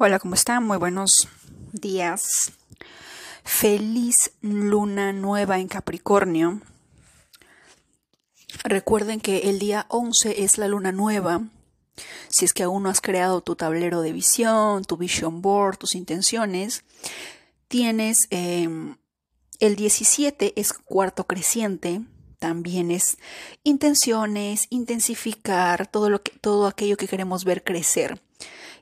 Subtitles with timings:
[0.00, 0.64] Hola, ¿cómo están?
[0.64, 1.26] Muy buenos
[1.72, 2.52] días.
[3.42, 6.60] Feliz luna nueva en Capricornio.
[8.62, 11.42] Recuerden que el día 11 es la luna nueva.
[12.28, 15.96] Si es que aún no has creado tu tablero de visión, tu vision board, tus
[15.96, 16.84] intenciones,
[17.66, 18.98] tienes em,
[19.58, 22.02] el 17 es cuarto creciente,
[22.38, 23.18] también es
[23.64, 28.22] intenciones, intensificar todo lo que todo aquello que queremos ver crecer.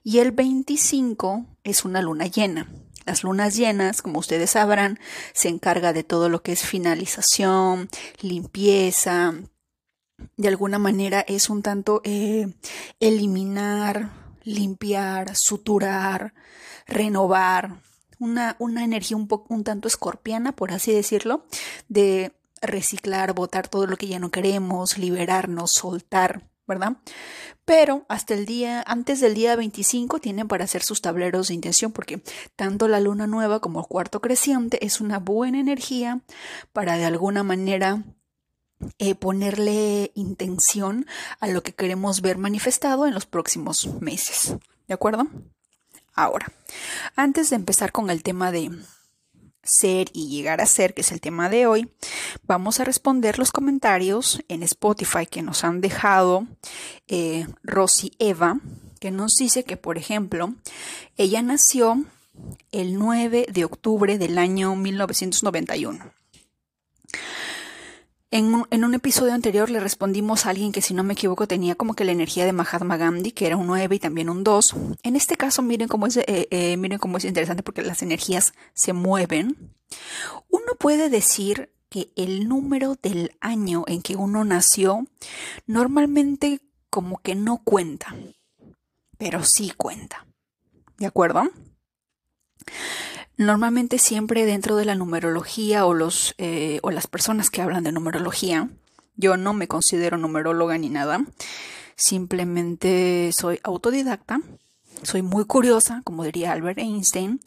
[0.07, 2.71] Y el 25 es una luna llena.
[3.07, 5.01] Las lunas llenas, como ustedes sabrán,
[5.35, 7.89] se encarga de todo lo que es finalización,
[8.21, 9.35] limpieza.
[10.37, 12.55] De alguna manera es un tanto eh,
[13.01, 14.13] eliminar,
[14.45, 16.35] limpiar, suturar,
[16.87, 17.81] renovar.
[18.21, 21.47] Una, una energía un, poco, un tanto escorpiana, por así decirlo,
[21.89, 22.33] de
[22.63, 26.45] reciclar, botar todo lo que ya no queremos, liberarnos, soltar.
[26.67, 26.97] ¿Verdad?
[27.65, 31.93] Pero hasta el día, antes del día 25 tienen para hacer sus tableros de intención
[31.93, 32.23] porque
[32.55, 36.21] tanto la luna nueva como el cuarto creciente es una buena energía
[36.73, 38.05] para de alguna manera
[38.99, 41.07] eh, ponerle intención
[41.41, 44.57] a lo que queremos ver manifestado en los próximos meses.
[44.87, 45.27] ¿De acuerdo?
[46.15, 46.47] Ahora,
[47.15, 48.71] antes de empezar con el tema de
[49.67, 51.89] ser y llegar a ser, que es el tema de hoy,
[52.45, 56.47] vamos a responder los comentarios en Spotify que nos han dejado
[57.09, 58.61] eh, Rosy Eva,
[59.01, 60.55] que nos dice que, por ejemplo,
[61.17, 62.05] ella nació
[62.73, 66.13] el 9 de octubre del año 1991.
[68.37, 71.95] En un, episodio anterior le respondimos a alguien que si no me equivoco tenía como
[71.95, 74.77] que la energía de Mahatma Gandhi, que era un 9 y también un 2.
[75.05, 78.53] En este caso miren cómo es, eh, eh, miren cómo es interesante porque las energías
[78.75, 79.75] se mueven.
[80.51, 85.07] Uno puede decir que el número del año en que uno nació
[85.67, 88.15] normalmente como que no cuenta,
[89.17, 90.27] pero sí cuenta.
[90.99, 91.45] ¿De acuerdo?
[93.37, 97.93] Normalmente siempre dentro de la numerología o, los, eh, o las personas que hablan de
[97.93, 98.71] numerología,
[99.17, 101.25] yo no me considero numeróloga ni nada,
[101.97, 104.41] simplemente soy autodidacta,
[105.03, 107.41] soy muy curiosa, como diría Albert Einstein,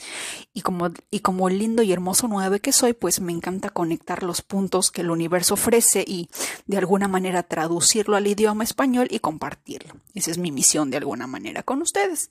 [0.53, 4.41] y como, y como lindo y hermoso nueve que soy, pues me encanta conectar los
[4.41, 6.29] puntos que el universo ofrece y
[6.67, 9.95] de alguna manera traducirlo al idioma español y compartirlo.
[10.13, 12.29] Esa es mi misión de alguna manera con ustedes.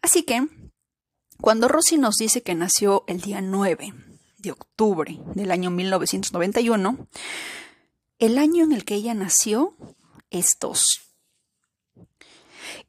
[0.00, 0.46] Así que
[1.42, 3.92] cuando Rosy nos dice que nació el día 9
[4.38, 7.08] de octubre del año 1991,
[8.20, 9.76] el año en el que ella nació
[10.30, 11.00] es 2.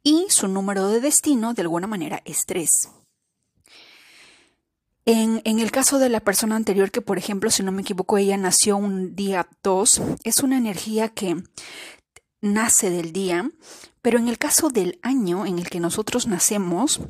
[0.03, 2.69] Y su número de destino, de alguna manera, es 3.
[5.05, 8.19] En, en, el caso de la persona anterior, que por ejemplo, si no me equivoco,
[8.19, 11.37] ella nació un día 2, es una energía que
[12.39, 13.49] nace del día,
[14.03, 17.01] pero en el caso del año en el que nosotros nacemos,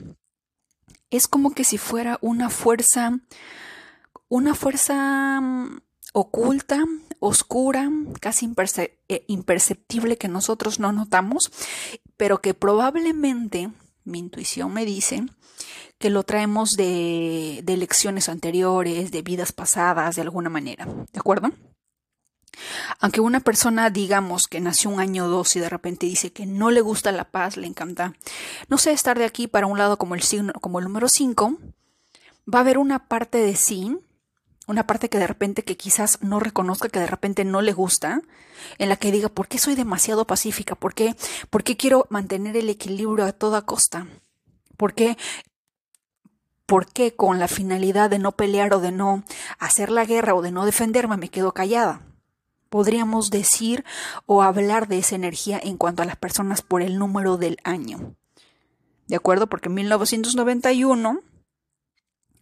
[1.14, 3.20] es como que si fuera una fuerza,
[4.30, 5.80] una fuerza mm,
[6.14, 6.84] oculta,
[7.20, 8.52] oscura, casi
[9.08, 11.52] eh, imperceptible que nosotros no notamos,
[12.18, 13.70] pero que probablemente,
[14.04, 15.24] mi intuición me dice,
[16.00, 20.86] que lo traemos de, de lecciones anteriores, de vidas pasadas, de alguna manera.
[20.86, 21.52] ¿De acuerdo?
[23.00, 26.46] Aunque una persona, digamos, que nació un año o dos y de repente dice que
[26.46, 28.14] no le gusta la paz, le encanta,
[28.68, 31.58] no sé, estar de aquí para un lado como el signo, como el número 5,
[32.54, 33.98] va a haber una parte de sí,
[34.68, 38.22] una parte que de repente que quizás no reconozca, que de repente no le gusta,
[38.78, 40.76] en la que diga, ¿por qué soy demasiado pacífica?
[40.76, 41.16] ¿Por qué,
[41.50, 44.08] ¿Por qué quiero mantener el equilibrio a toda costa?
[44.78, 45.18] ¿Por qué
[46.66, 49.24] ¿Por qué con la finalidad de no pelear o de no
[49.60, 52.02] hacer la guerra o de no defenderme me quedo callada?
[52.74, 53.86] Podríamos decir
[54.26, 58.16] o hablar de esa energía en cuanto a las personas por el número del año.
[59.06, 59.46] ¿De acuerdo?
[59.46, 61.22] Porque 1991,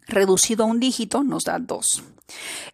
[0.06, 2.02] reducido a un dígito, nos da 2.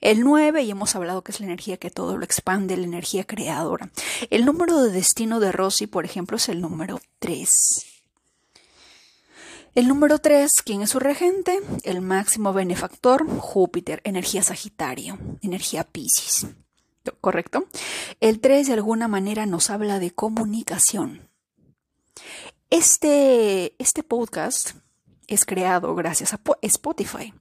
[0.00, 3.24] El 9, y hemos hablado que es la energía que todo lo expande, la energía
[3.24, 3.90] creadora.
[4.30, 7.50] El número de destino de Rosy, por ejemplo, es el número 3.
[9.74, 11.58] El número 3, ¿quién es su regente?
[11.82, 16.46] El máximo benefactor, Júpiter, energía Sagitario, energía Pisces.
[17.20, 17.66] ¿Correcto?
[18.20, 21.28] El 3 de alguna manera nos habla de comunicación.
[22.70, 24.72] Este, este podcast
[25.26, 27.32] es creado gracias a Spotify.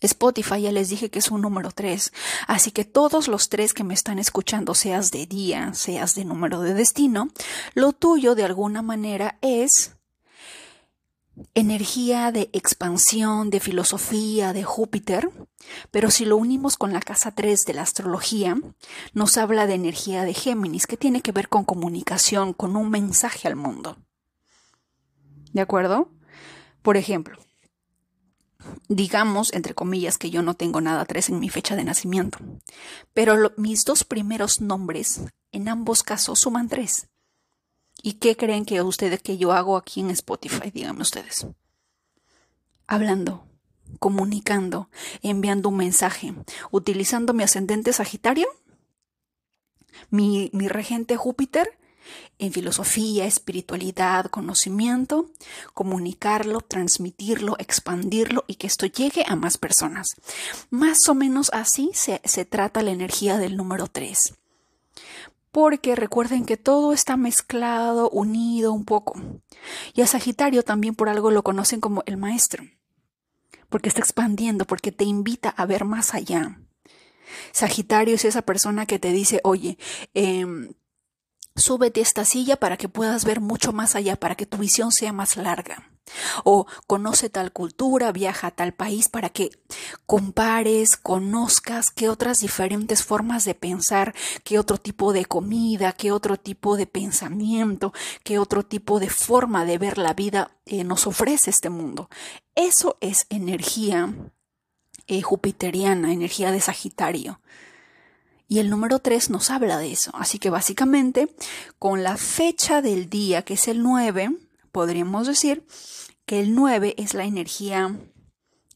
[0.00, 2.12] Spotify ya les dije que es un número 3,
[2.48, 6.60] así que todos los tres que me están escuchando, seas de día, seas de número
[6.60, 7.28] de destino,
[7.74, 9.95] lo tuyo de alguna manera es
[11.54, 15.30] energía de expansión, de filosofía, de Júpiter,
[15.90, 18.56] pero si lo unimos con la casa 3 de la astrología,
[19.12, 23.48] nos habla de energía de Géminis, que tiene que ver con comunicación, con un mensaje
[23.48, 23.96] al mundo.
[25.52, 26.10] ¿De acuerdo?
[26.82, 27.38] Por ejemplo,
[28.88, 32.38] digamos, entre comillas, que yo no tengo nada tres en mi fecha de nacimiento,
[33.12, 35.22] pero mis dos primeros nombres
[35.52, 37.08] en ambos casos suman tres.
[38.02, 40.70] ¿Y qué creen que ustedes que yo hago aquí en Spotify?
[40.70, 41.46] Díganme ustedes.
[42.86, 43.46] Hablando,
[43.98, 44.88] comunicando,
[45.22, 46.34] enviando un mensaje,
[46.70, 48.48] utilizando mi ascendente Sagitario,
[50.10, 51.78] mi, regente Júpiter
[52.38, 55.26] en filosofía, espiritualidad, conocimiento,
[55.74, 60.08] comunicarlo, transmitirlo, expandirlo y que esto llegue a más personas.
[60.70, 64.34] Más o menos así se, se trata la energía del número 3.
[65.56, 69.18] Porque recuerden que todo está mezclado, unido un poco.
[69.94, 72.62] Y a Sagitario también por algo lo conocen como el maestro.
[73.70, 76.60] Porque está expandiendo, porque te invita a ver más allá.
[77.52, 79.78] Sagitario es esa persona que te dice, oye,
[80.12, 80.44] eh,
[81.54, 85.14] súbete esta silla para que puedas ver mucho más allá, para que tu visión sea
[85.14, 85.90] más larga.
[86.44, 89.50] O conoce tal cultura, viaja a tal país para que
[90.06, 94.14] compares, conozcas qué otras diferentes formas de pensar,
[94.44, 97.92] qué otro tipo de comida, qué otro tipo de pensamiento,
[98.22, 102.08] qué otro tipo de forma de ver la vida eh, nos ofrece este mundo.
[102.54, 104.14] Eso es energía
[105.06, 107.40] eh, jupiteriana, energía de Sagitario.
[108.48, 110.12] Y el número 3 nos habla de eso.
[110.14, 111.34] Así que básicamente,
[111.78, 114.30] con la fecha del día, que es el 9,
[114.76, 115.64] podríamos decir
[116.26, 117.98] que el 9 es la energía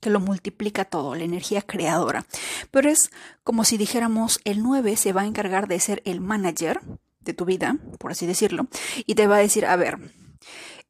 [0.00, 2.24] que lo multiplica todo, la energía creadora.
[2.70, 3.10] Pero es
[3.44, 6.80] como si dijéramos, el 9 se va a encargar de ser el manager
[7.20, 8.66] de tu vida, por así decirlo,
[9.04, 9.98] y te va a decir, a ver,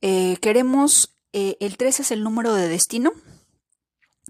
[0.00, 3.10] eh, queremos, eh, el 3 es el número de destino,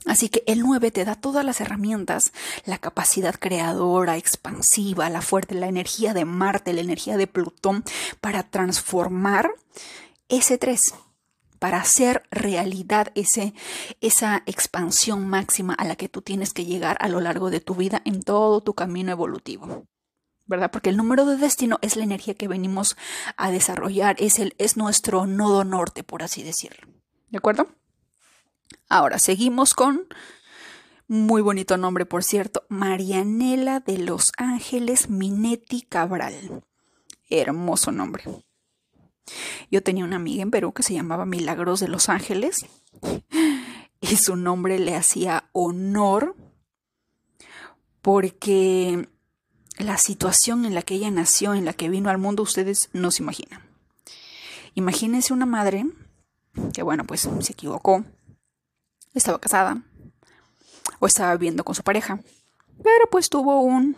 [0.06, 2.32] Así que el 9 te da todas las herramientas,
[2.64, 7.84] la capacidad creadora, expansiva, la fuerte, la energía de Marte, la energía de Plutón,
[8.22, 9.50] para transformar
[10.30, 10.94] ese 3,
[11.58, 13.52] para hacer realidad ese,
[14.00, 17.74] esa expansión máxima a la que tú tienes que llegar a lo largo de tu
[17.74, 19.84] vida en todo tu camino evolutivo.
[20.46, 20.72] ¿verdad?
[20.72, 22.96] Porque el número de destino es la energía que venimos
[23.36, 26.88] a desarrollar, es, el, es nuestro nodo norte, por así decirlo.
[27.28, 27.68] ¿De acuerdo?
[28.88, 30.08] Ahora seguimos con
[31.06, 36.64] muy bonito nombre, por cierto, Marianela de los Ángeles Minetti Cabral.
[37.28, 38.24] Hermoso nombre.
[39.70, 42.66] Yo tenía una amiga en Perú que se llamaba Milagros de los Ángeles
[44.00, 46.36] y su nombre le hacía honor
[48.02, 49.08] porque
[49.78, 53.10] la situación en la que ella nació, en la que vino al mundo, ustedes no
[53.10, 53.62] se imaginan.
[54.74, 55.86] Imagínense una madre
[56.72, 58.04] que, bueno, pues se equivocó,
[59.14, 59.82] estaba casada
[60.98, 62.20] o estaba viviendo con su pareja.
[62.82, 63.96] Pero pues tuvo un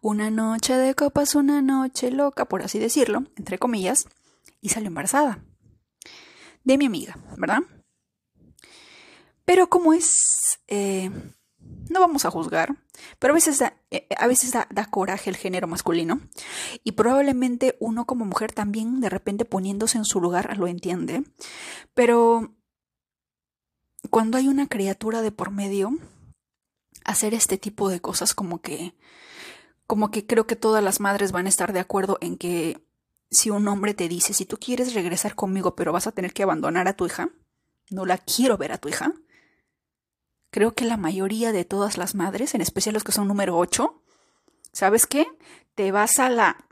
[0.00, 4.06] una noche de copas, una noche loca, por así decirlo, entre comillas,
[4.66, 5.38] y salió embarazada
[6.64, 7.60] de mi amiga, ¿verdad?
[9.44, 11.08] Pero como es, eh,
[11.88, 12.74] no vamos a juzgar,
[13.20, 16.20] pero a veces, da, eh, a veces da, da, coraje el género masculino
[16.82, 21.22] y probablemente uno como mujer también de repente poniéndose en su lugar lo entiende,
[21.94, 22.56] pero
[24.10, 25.96] cuando hay una criatura de por medio,
[27.04, 28.96] hacer este tipo de cosas como que
[29.86, 32.84] como que creo que todas las madres van a estar de acuerdo en que
[33.30, 36.42] si un hombre te dice, si tú quieres regresar conmigo, pero vas a tener que
[36.42, 37.30] abandonar a tu hija,
[37.90, 39.12] no la quiero ver a tu hija,
[40.50, 44.02] creo que la mayoría de todas las madres, en especial los que son número 8,
[44.72, 45.26] ¿sabes qué?
[45.74, 46.66] Te vas a la...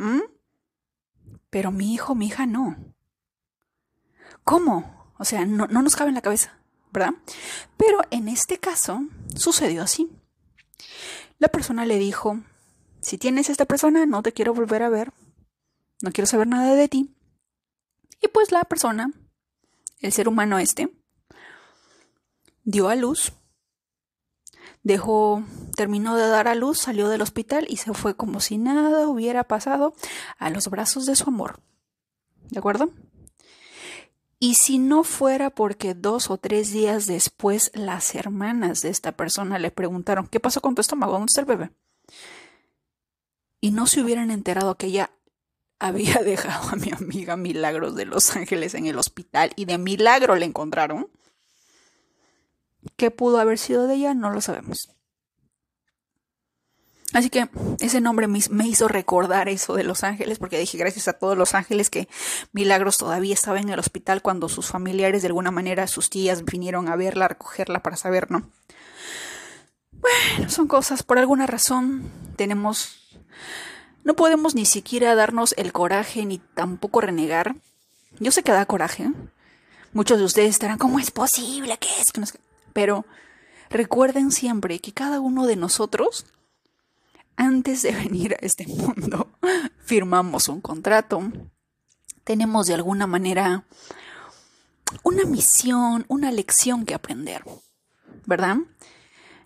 [1.50, 2.76] Pero mi hijo, mi hija no.
[4.42, 5.12] ¿Cómo?
[5.18, 6.58] O sea, no, no nos cabe en la cabeza.
[6.94, 7.14] ¿verdad?
[7.76, 9.02] Pero en este caso
[9.34, 10.08] sucedió así.
[11.38, 12.38] La persona le dijo,
[13.00, 15.12] si tienes esta persona, no te quiero volver a ver,
[16.00, 17.14] no quiero saber nada de ti.
[18.20, 19.12] Y pues la persona,
[20.00, 20.90] el ser humano este,
[22.64, 23.32] dio a luz,
[24.82, 25.42] dejó,
[25.76, 29.44] terminó de dar a luz, salió del hospital y se fue como si nada hubiera
[29.44, 29.94] pasado
[30.38, 31.60] a los brazos de su amor.
[32.50, 32.90] ¿De acuerdo?
[34.38, 39.58] Y si no fuera porque dos o tres días después las hermanas de esta persona
[39.58, 41.12] le preguntaron, ¿qué pasó con tu estómago?
[41.12, 41.70] ¿Dónde está el bebé?
[43.60, 45.10] Y no se hubieran enterado que ella
[45.84, 50.34] había dejado a mi amiga Milagros de Los Ángeles en el hospital y de milagro
[50.34, 51.08] le encontraron.
[52.96, 54.14] ¿Qué pudo haber sido de ella?
[54.14, 54.90] No lo sabemos.
[57.12, 57.48] Así que
[57.80, 61.54] ese nombre me, hizo recordar eso de Los Ángeles, porque dije gracias a todos los
[61.54, 62.08] ángeles que
[62.52, 66.88] Milagros todavía estaba en el hospital cuando sus familiares, de alguna manera, sus tías vinieron
[66.88, 68.50] a verla, a recogerla para saber, ¿no?
[69.92, 73.00] Bueno, son cosas, por alguna razón tenemos...
[74.04, 77.56] No podemos ni siquiera darnos el coraje ni tampoco renegar.
[78.20, 79.10] Yo sé que da coraje,
[79.94, 82.32] Muchos de ustedes estarán, ¿cómo es posible que es?
[82.72, 83.06] Pero
[83.70, 86.26] recuerden siempre que cada uno de nosotros,
[87.36, 89.30] antes de venir a este mundo,
[89.84, 91.22] firmamos un contrato.
[92.24, 93.66] Tenemos de alguna manera
[95.04, 97.44] una misión, una lección que aprender,
[98.26, 98.56] ¿verdad?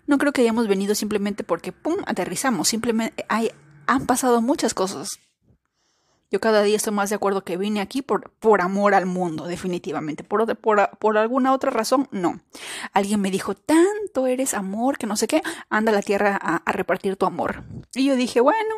[0.07, 2.69] No creo que hayamos venido simplemente porque, ¡pum!, aterrizamos.
[2.69, 3.51] Simplemente hay,
[3.89, 5.19] han pasado muchas cosas.
[6.31, 9.47] Yo cada día estoy más de acuerdo que vine aquí por, por amor al mundo,
[9.47, 10.23] definitivamente.
[10.23, 12.39] Por, por, alguna otra razón, no.
[12.93, 16.71] Alguien me dijo, tanto eres amor que no sé qué, anda la tierra a, a
[16.71, 17.63] repartir tu amor.
[17.95, 18.75] Y yo dije, bueno,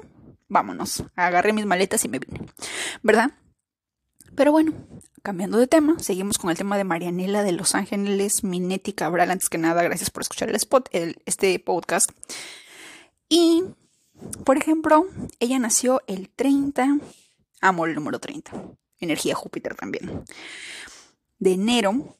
[0.48, 1.04] vámonos.
[1.18, 2.46] Agarré mis maletas y me vine.
[3.04, 3.32] ¿Verdad?
[4.34, 4.72] Pero bueno,
[5.24, 9.30] cambiando de tema, seguimos con el tema de Marianela de Los Ángeles, Minetti Cabral.
[9.30, 12.10] Antes que nada, gracias por escuchar el spot, este podcast.
[13.28, 13.66] Y,
[14.46, 15.06] por ejemplo,
[15.40, 17.00] ella nació el 30,
[17.62, 18.52] amo el número 30,
[19.00, 20.24] energía Júpiter también,
[21.40, 22.18] de enero,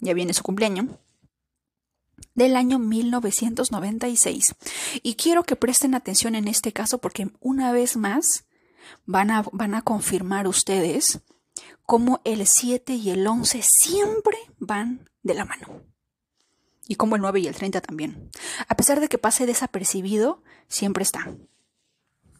[0.00, 0.86] ya viene su cumpleaños,
[2.34, 4.54] del año 1996.
[5.02, 8.44] Y quiero que presten atención en este caso porque una vez más
[9.06, 11.20] van a, van a confirmar ustedes
[11.84, 15.82] cómo el 7 y el 11 siempre van de la mano.
[16.90, 18.28] Y como el 9 y el 30 también.
[18.66, 21.32] A pesar de que pase desapercibido, siempre está.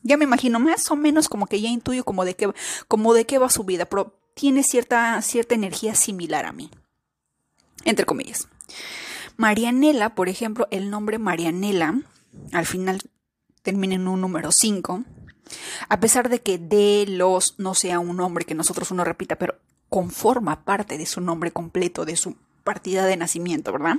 [0.03, 2.53] Ya me imagino más o menos como que ya intuyo como de qué,
[2.89, 6.69] como de qué va su vida, pero tiene cierta, cierta energía similar a mí.
[7.85, 8.49] Entre comillas.
[9.37, 12.01] Marianela, por ejemplo, el nombre Marianela,
[12.51, 13.03] al final
[13.63, 15.05] termina en un número 5,
[15.89, 19.61] a pesar de que de los no sea un nombre que nosotros uno repita, pero
[19.89, 23.97] conforma parte de su nombre completo, de su partida de nacimiento, ¿verdad?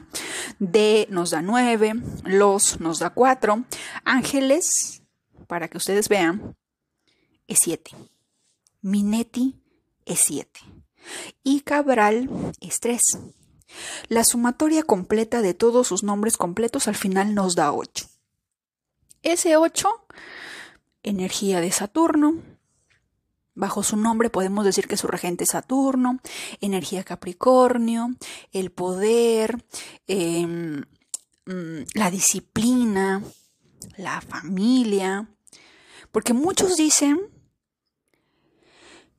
[0.59, 3.63] De nos da nueve, los nos da cuatro,
[4.03, 5.03] ángeles,
[5.47, 6.55] para que ustedes vean,
[7.47, 7.91] es siete.
[8.81, 9.61] Minetti
[10.05, 10.59] es siete.
[11.43, 12.29] Y Cabral
[12.61, 13.19] es tres.
[14.07, 18.07] La sumatoria completa de todos sus nombres completos al final nos da ocho.
[19.23, 19.89] Ese ocho
[21.03, 22.41] energía de Saturno.
[23.53, 26.20] Bajo su nombre podemos decir que su regente es Saturno,
[26.62, 28.15] energía Capricornio,
[28.51, 29.65] el poder,
[30.08, 30.84] em,
[31.46, 33.24] mm, la disciplina,
[33.98, 35.29] la familia.
[36.12, 37.20] Porque muchos dicen,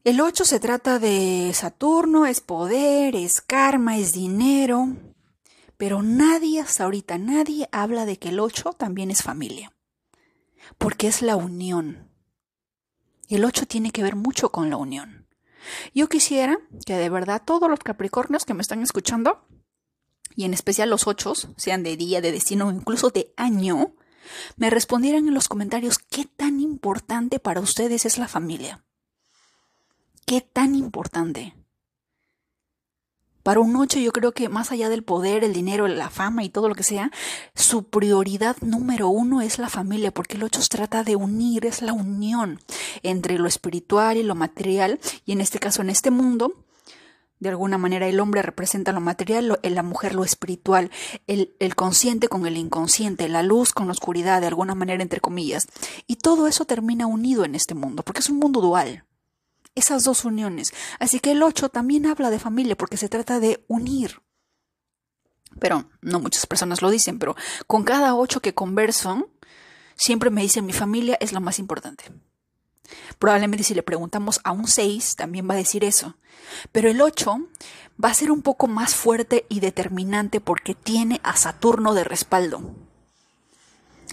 [0.05, 4.97] el 8 se trata de Saturno, es poder, es karma, es dinero,
[5.77, 9.73] pero nadie hasta ahorita, nadie habla de que el 8 también es familia
[10.79, 12.12] porque es la unión.
[13.35, 15.27] El 8 tiene que ver mucho con la unión.
[15.95, 19.47] Yo quisiera que de verdad todos los Capricornios que me están escuchando,
[20.37, 23.95] y en especial los 8, sean de día, de destino o incluso de año,
[24.57, 28.85] me respondieran en los comentarios qué tan importante para ustedes es la familia.
[30.27, 31.55] ¿Qué tan importante?
[33.43, 36.49] Para un ocho yo creo que más allá del poder, el dinero, la fama y
[36.49, 37.11] todo lo que sea,
[37.55, 41.83] su prioridad número uno es la familia, porque el ocho se trata de unir, es
[41.83, 42.61] la unión
[43.03, 46.55] entre lo espiritual y lo material, y en este caso en este mundo,
[47.41, 50.93] de alguna manera el hombre representa lo material, la mujer lo espiritual,
[51.27, 55.21] el, el consciente con el inconsciente, la luz con la oscuridad, de alguna manera entre
[55.21, 55.67] comillas,
[56.07, 59.05] y todo eso termina unido en este mundo, porque es un mundo dual
[59.75, 60.73] esas dos uniones.
[60.99, 64.21] Así que el 8 también habla de familia porque se trata de unir.
[65.59, 67.37] Pero no muchas personas lo dicen, pero
[67.67, 69.31] con cada 8 que converso,
[69.97, 72.05] siempre me dicen mi familia es lo más importante.
[73.19, 76.17] Probablemente si le preguntamos a un 6 también va a decir eso.
[76.73, 77.39] Pero el 8
[78.03, 82.75] va a ser un poco más fuerte y determinante porque tiene a Saturno de respaldo.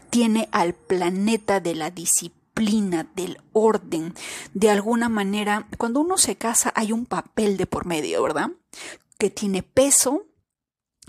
[0.09, 2.38] Tiene al planeta de la disciplina
[3.15, 4.13] del orden.
[4.53, 8.51] De alguna manera, cuando uno se casa hay un papel de por medio, ¿verdad?
[9.17, 10.25] Que tiene peso,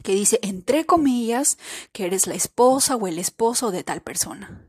[0.02, 1.59] que dice, entre comillas,
[1.92, 4.64] que eres la esposa o el esposo de tal persona.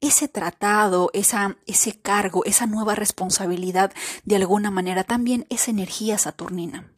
[0.00, 3.92] Ese tratado, esa, ese cargo, esa nueva responsabilidad,
[4.24, 6.89] de alguna manera también es energía saturnina.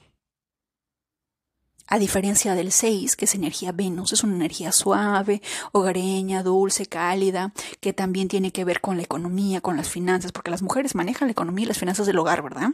[1.93, 7.53] A diferencia del 6, que es energía Venus, es una energía suave, hogareña, dulce, cálida,
[7.81, 11.29] que también tiene que ver con la economía, con las finanzas, porque las mujeres manejan
[11.29, 12.71] la economía y las finanzas del hogar, ¿verdad?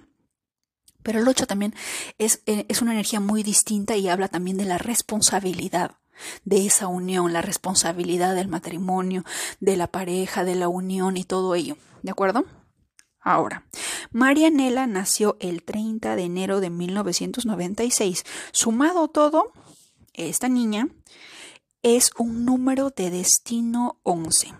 [1.03, 1.75] Pero el 8 también
[2.19, 5.97] es, eh, es una energía muy distinta y habla también de la responsabilidad
[6.45, 9.25] de esa unión, la responsabilidad del matrimonio,
[9.59, 11.77] de la pareja, de la unión y todo ello.
[12.05, 12.45] ¿De acuerdo?
[13.28, 13.62] Ahora,
[14.11, 18.25] Marianela nació el 30 de enero de 1996.
[18.52, 19.52] Sumado todo,
[20.14, 20.88] esta niña
[21.82, 24.54] es un número de destino 11.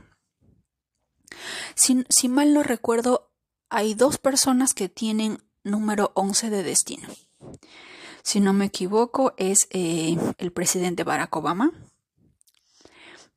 [1.77, 3.31] Si, mal no recuerdo,
[3.71, 7.09] hay dos personas que tienen número 11 de destino.
[8.23, 11.73] si no me equivoco, es eh, el presidente Barack Obama,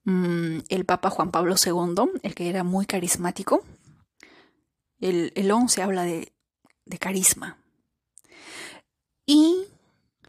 [0.03, 3.63] mm, el Papa Juan Pablo II, el que era muy carismático.
[5.01, 6.31] El, el 11 habla de,
[6.85, 7.57] de carisma.
[9.25, 9.65] Y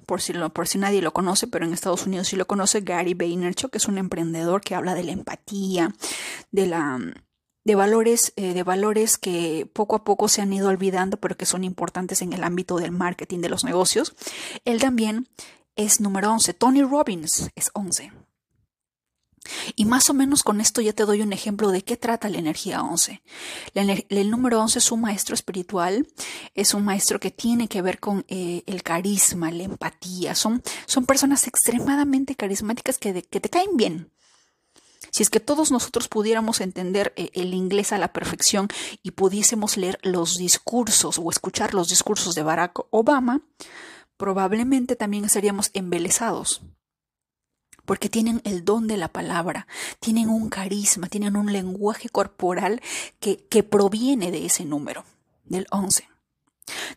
[0.07, 2.81] por si, lo, por si nadie lo conoce, pero en Estados Unidos sí lo conoce,
[2.81, 5.95] Gary Vaynerchuk, que es un emprendedor que habla de la empatía,
[6.51, 6.99] de la
[7.65, 11.47] de valores, eh, de valores que poco a poco se han ido olvidando, pero que
[11.47, 14.15] son importantes en el ámbito del marketing de los negocios.
[14.65, 15.29] Él también
[15.77, 16.55] es número 11.
[16.55, 18.13] Tony Robbins es 11.
[19.75, 22.39] Y más o menos con esto ya te doy un ejemplo de qué trata la
[22.39, 23.23] energía 11.
[23.75, 26.07] el número 11 es un maestro espiritual,
[26.55, 30.35] es un maestro que tiene que ver con eh, el carisma, la empatía.
[30.35, 34.11] Son, son personas extremadamente carismáticas que, te caen bien.
[35.11, 38.69] Si es que todos nosotros pudiéramos entender eh, el inglés a la perfección
[39.03, 43.43] y pudiésemos leer los discursos o escuchar los discursos de Barack Obama,
[44.17, 46.63] probablemente también estaríamos embelesados
[47.85, 49.67] porque tienen el don de la palabra,
[50.01, 52.81] tienen un carisma, tienen un lenguaje corporal
[53.21, 55.05] que, proviene de ese número,
[55.45, 56.09] del 11.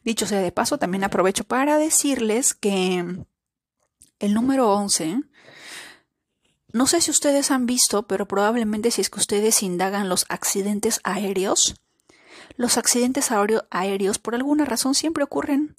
[0.03, 3.25] Dicho sea de paso, también aprovecho para decirles que
[4.19, 5.21] el número 11,
[6.71, 10.99] no sé si ustedes han visto, pero probablemente si es que ustedes indagan los accidentes
[11.03, 11.75] aéreos,
[12.57, 13.29] los accidentes
[13.71, 15.75] aéreos por alguna razón siempre ocurren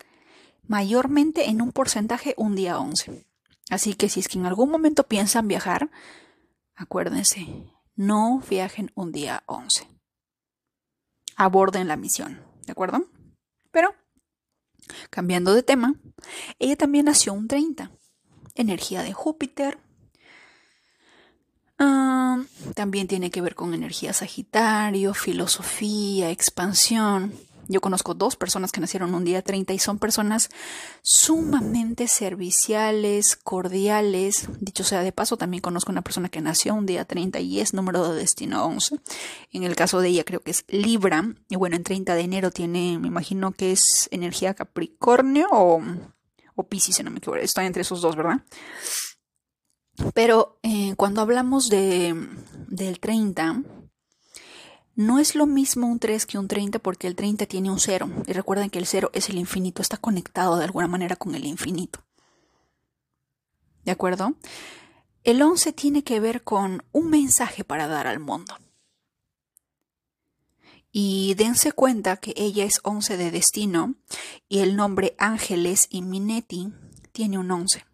[0.67, 3.26] mayormente en un porcentaje un día 11.
[3.71, 5.91] Así que si es que en algún momento piensan viajar,
[6.75, 7.47] acuérdense,
[7.97, 9.89] no viajen un día 11.
[11.37, 13.07] Aborden la misión, ¿de acuerdo?
[13.71, 13.95] Pero,
[15.11, 15.95] cambiando de tema,
[16.59, 17.91] ella también nació un 30.
[18.55, 19.79] Energía de Júpiter.
[21.79, 22.43] Ah,
[22.75, 27.35] también tiene que ver con energía Sagitario, filosofía, expansión.
[27.69, 30.51] Yo conozco dos personas que nacieron un día 30 y son personas
[31.03, 34.49] sumamente serviciales, cordiales.
[34.61, 37.75] Dicho sea de paso, también conozco una persona que nació un día 30 y es
[37.75, 39.01] número de destino 11.
[39.53, 41.35] En el caso de ella creo que es Libra.
[41.49, 45.83] Y bueno, en 30 de enero tiene, me imagino que es energía Capricornio o,
[46.55, 47.41] o Pisces, si no me equivoco.
[47.41, 48.43] Está entre esos dos, ¿verdad?
[50.15, 52.15] Pero eh, cuando hablamos de,
[52.69, 53.63] del 30,
[54.97, 58.11] no es lo mismo un 3 que un 30 porque el 30 tiene un 0.
[58.27, 61.45] Y recuerden que el 0 es el infinito, está conectado de alguna manera con el
[61.45, 62.01] infinito.
[63.85, 64.35] ¿De acuerdo?
[65.23, 68.57] El 11 tiene que ver con un mensaje para dar al mundo.
[70.91, 73.97] Y dense cuenta que ella es 11 de destino
[74.49, 76.73] y el nombre Ángeles y Minetti
[77.13, 77.85] tiene un 11.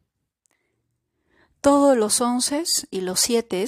[1.62, 3.64] Todos los once y los siete,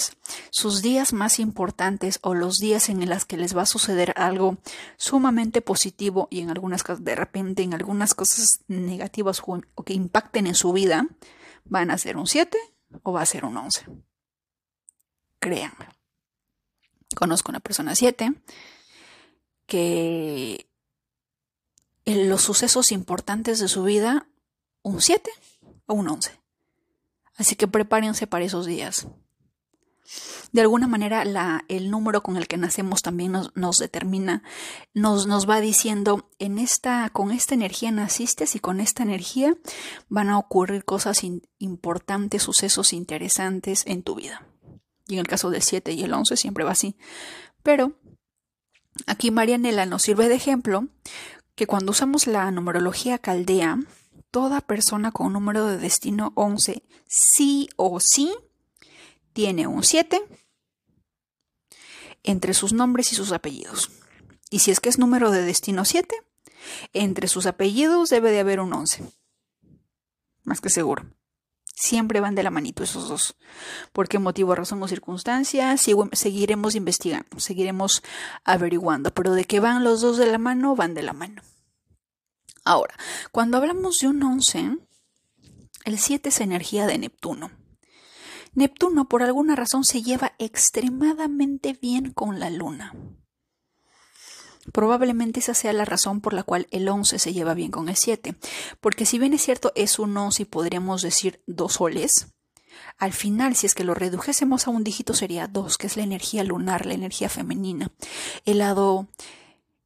[0.51, 4.59] sus días más importantes o los días en los que les va a suceder algo
[4.97, 10.57] sumamente positivo y en algunas de repente en algunas cosas negativas o que impacten en
[10.57, 11.07] su vida,
[11.67, 12.59] van a ser un 7
[13.05, 13.87] o va a ser un 11.
[15.39, 15.89] Créanme.
[17.15, 18.35] Conozco una persona 7
[19.67, 20.69] que
[22.07, 24.27] en los sucesos importantes de su vida,
[24.83, 25.31] un 7
[25.87, 26.44] o un 11
[27.37, 29.07] Así que prepárense para esos días.
[30.53, 31.25] De alguna manera,
[31.69, 34.43] el número con el que nacemos también nos, determina,
[34.93, 39.57] nos, nos, va diciendo, en esta, con esta energía naciste y con esta energía
[40.09, 41.23] van a ocurrir cosas
[41.59, 44.47] importantes, sucesos interesantes en tu vida.
[45.09, 46.97] Y en el caso del 7 y el 11 siempre va así.
[47.63, 47.99] Pero
[49.07, 50.87] aquí Marianela nos sirve de ejemplo
[51.57, 53.79] que cuando usamos la numerología caldea,
[54.35, 58.35] toda persona con número de destino 11 sí o sí
[59.33, 60.21] tiene un 7
[62.25, 63.93] entre sus nombres y sus apellidos.
[64.51, 66.17] Y si es que es número de destino 7,
[66.93, 69.05] entre sus apellidos debe de haber un 11.
[70.43, 71.07] Más que seguro.
[71.73, 73.37] Siempre van de la manito esos dos.
[73.93, 75.77] ¿Por qué motivo, razón o circunstancia?
[75.77, 78.03] Seguiremos investigando, seguiremos
[78.43, 79.13] averiguando.
[79.15, 81.41] Pero de que van los dos de la mano, van de la mano.
[82.65, 82.95] Ahora,
[83.31, 84.79] cuando hablamos de un 11,
[85.85, 87.51] el 7 es energía de Neptuno.
[88.55, 92.95] Neptuno por alguna razón se lleva extremadamente bien con la luna.
[94.73, 97.97] Probablemente esa sea la razón por la cual el 11 se lleva bien con el
[97.97, 98.35] 7,
[98.81, 102.29] porque si bien es cierto es un 11 y podríamos decir dos soles,
[102.97, 106.05] al final si es que lo redujésemos a un dígito sería 2, que es la
[106.05, 107.93] energía lunar, la energía femenina,
[108.47, 109.09] el lado,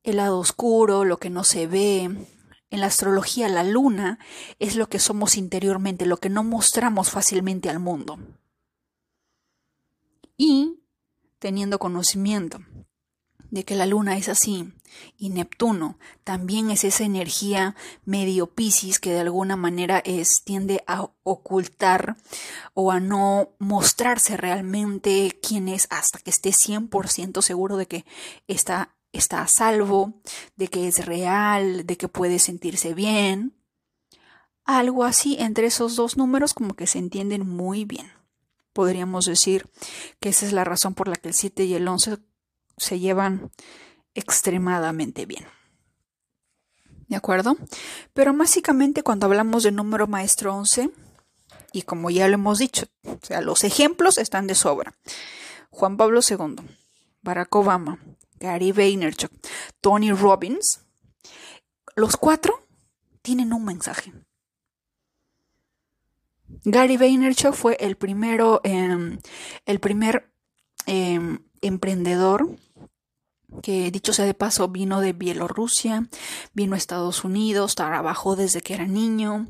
[0.04, 2.10] el lado oscuro, lo que no se ve,
[2.70, 4.18] en la astrología la luna
[4.58, 8.18] es lo que somos interiormente, lo que no mostramos fácilmente al mundo.
[10.36, 10.80] Y
[11.38, 12.60] teniendo conocimiento
[13.50, 14.72] de que la luna es así
[15.16, 21.10] y Neptuno también es esa energía medio Piscis que de alguna manera es tiende a
[21.22, 22.16] ocultar
[22.74, 28.04] o a no mostrarse realmente quién es hasta que esté 100% seguro de que
[28.46, 30.14] está está a salvo,
[30.56, 33.54] de que es real, de que puede sentirse bien.
[34.64, 38.12] Algo así entre esos dos números como que se entienden muy bien.
[38.72, 39.68] Podríamos decir
[40.20, 42.18] que esa es la razón por la que el 7 y el 11
[42.76, 43.50] se llevan
[44.14, 45.46] extremadamente bien.
[47.08, 47.56] ¿De acuerdo?
[48.12, 50.90] Pero básicamente cuando hablamos de número maestro 11,
[51.72, 54.94] y como ya lo hemos dicho, o sea, los ejemplos están de sobra.
[55.70, 56.56] Juan Pablo II,
[57.22, 57.98] Barack Obama,
[58.38, 59.32] Gary Vaynerchuk,
[59.80, 60.80] Tony Robbins,
[61.96, 62.66] los cuatro
[63.22, 64.12] tienen un mensaje.
[66.64, 69.18] Gary Vaynerchuk fue el primero, em,
[69.66, 70.32] el primer
[70.86, 72.48] em, emprendedor
[73.62, 76.08] que dicho sea de paso vino de Bielorrusia,
[76.52, 79.48] vino a Estados Unidos, trabajó desde que era niño,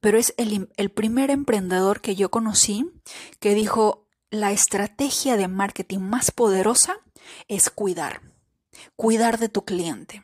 [0.00, 2.90] pero es el, el primer emprendedor que yo conocí
[3.40, 7.03] que dijo la estrategia de marketing más poderosa
[7.48, 8.22] es cuidar,
[8.96, 10.22] cuidar de tu cliente.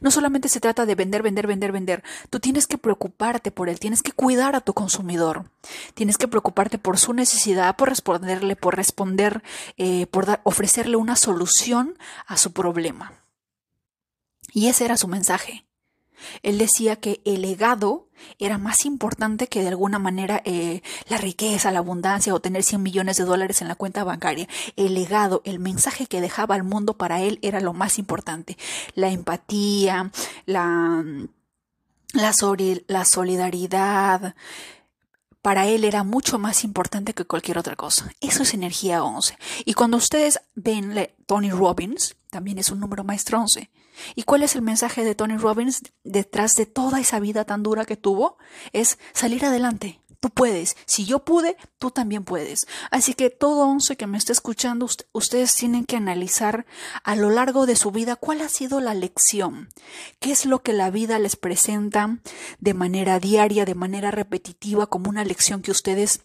[0.00, 2.04] No solamente se trata de vender, vender, vender, vender.
[2.30, 5.50] Tú tienes que preocuparte por él, tienes que cuidar a tu consumidor,
[5.94, 9.42] tienes que preocuparte por su necesidad, por responderle, por responder,
[9.76, 13.12] eh, por ofrecerle una solución a su problema.
[14.52, 15.66] Y ese era su mensaje.
[16.42, 21.70] Él decía que el legado era más importante que de alguna manera eh, la riqueza,
[21.70, 24.48] la abundancia o tener 100 millones de dólares en la cuenta bancaria.
[24.76, 28.56] El legado, el mensaje que dejaba al mundo para él era lo más importante.
[28.94, 30.10] La empatía,
[30.46, 31.04] la,
[32.12, 32.32] la,
[32.86, 34.34] la solidaridad,
[35.44, 38.10] para él era mucho más importante que cualquier otra cosa.
[38.22, 39.36] Eso es energía 11.
[39.66, 43.68] Y cuando ustedes ven Tony Robbins, también es un número maestro 11.
[44.14, 47.84] ¿Y cuál es el mensaje de Tony Robbins detrás de toda esa vida tan dura
[47.84, 48.38] que tuvo?
[48.72, 50.00] Es salir adelante.
[50.24, 50.74] Tú puedes.
[50.86, 52.66] Si yo pude, tú también puedes.
[52.90, 56.64] Así que todo once que me está escuchando, ustedes tienen que analizar
[57.02, 59.68] a lo largo de su vida cuál ha sido la lección.
[60.20, 62.20] ¿Qué es lo que la vida les presenta
[62.58, 66.22] de manera diaria, de manera repetitiva, como una lección que ustedes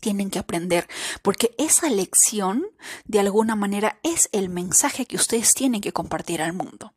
[0.00, 0.88] tienen que aprender,
[1.22, 2.66] porque esa lección,
[3.04, 6.94] de alguna manera, es el mensaje que ustedes tienen que compartir al mundo.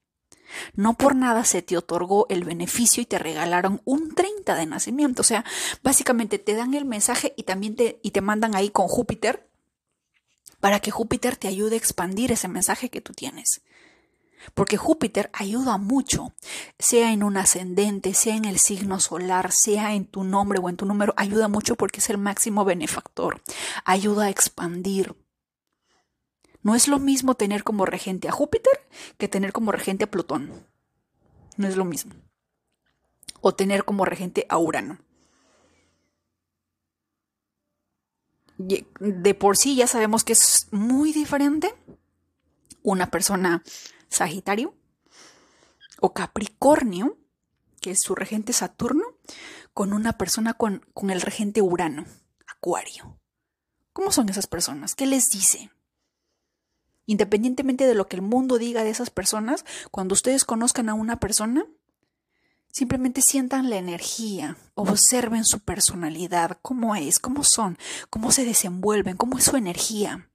[0.76, 5.22] No por nada se te otorgó el beneficio y te regalaron un 30 de nacimiento.
[5.22, 5.46] O sea,
[5.84, 9.48] básicamente te dan el mensaje y también te, y te mandan ahí con Júpiter
[10.60, 13.62] para que Júpiter te ayude a expandir ese mensaje que tú tienes.
[14.54, 16.34] Porque Júpiter ayuda mucho,
[16.80, 20.78] sea en un ascendente, sea en el signo solar, sea en tu nombre o en
[20.78, 23.42] tu número, ayuda mucho porque es el máximo benefactor,
[23.86, 25.16] ayuda a expandir.
[26.64, 28.74] No es lo mismo tener como regente a Júpiter
[29.18, 30.52] que tener como regente a Plutón.
[31.58, 32.14] No es lo mismo.
[33.42, 35.00] O tener como regente a Urano.
[38.58, 41.74] De por sí ya sabemos que es muy diferente
[42.84, 43.64] una persona
[44.12, 44.76] Sagitario
[46.00, 47.18] o Capricornio,
[47.80, 49.06] que es su regente Saturno,
[49.74, 52.06] con una persona con, con el regente Urano,
[52.48, 53.18] Acuario.
[53.94, 54.96] ¿Cómo son esas personas?
[54.96, 55.72] ¿Qué les dice?
[57.06, 61.20] Independientemente de lo que el mundo diga de esas personas, cuando ustedes conozcan a una
[61.20, 61.66] persona,
[62.72, 67.78] simplemente sientan la energía, observen su personalidad, cómo es, cómo son,
[68.10, 70.30] cómo se desenvuelven, cómo es su energía,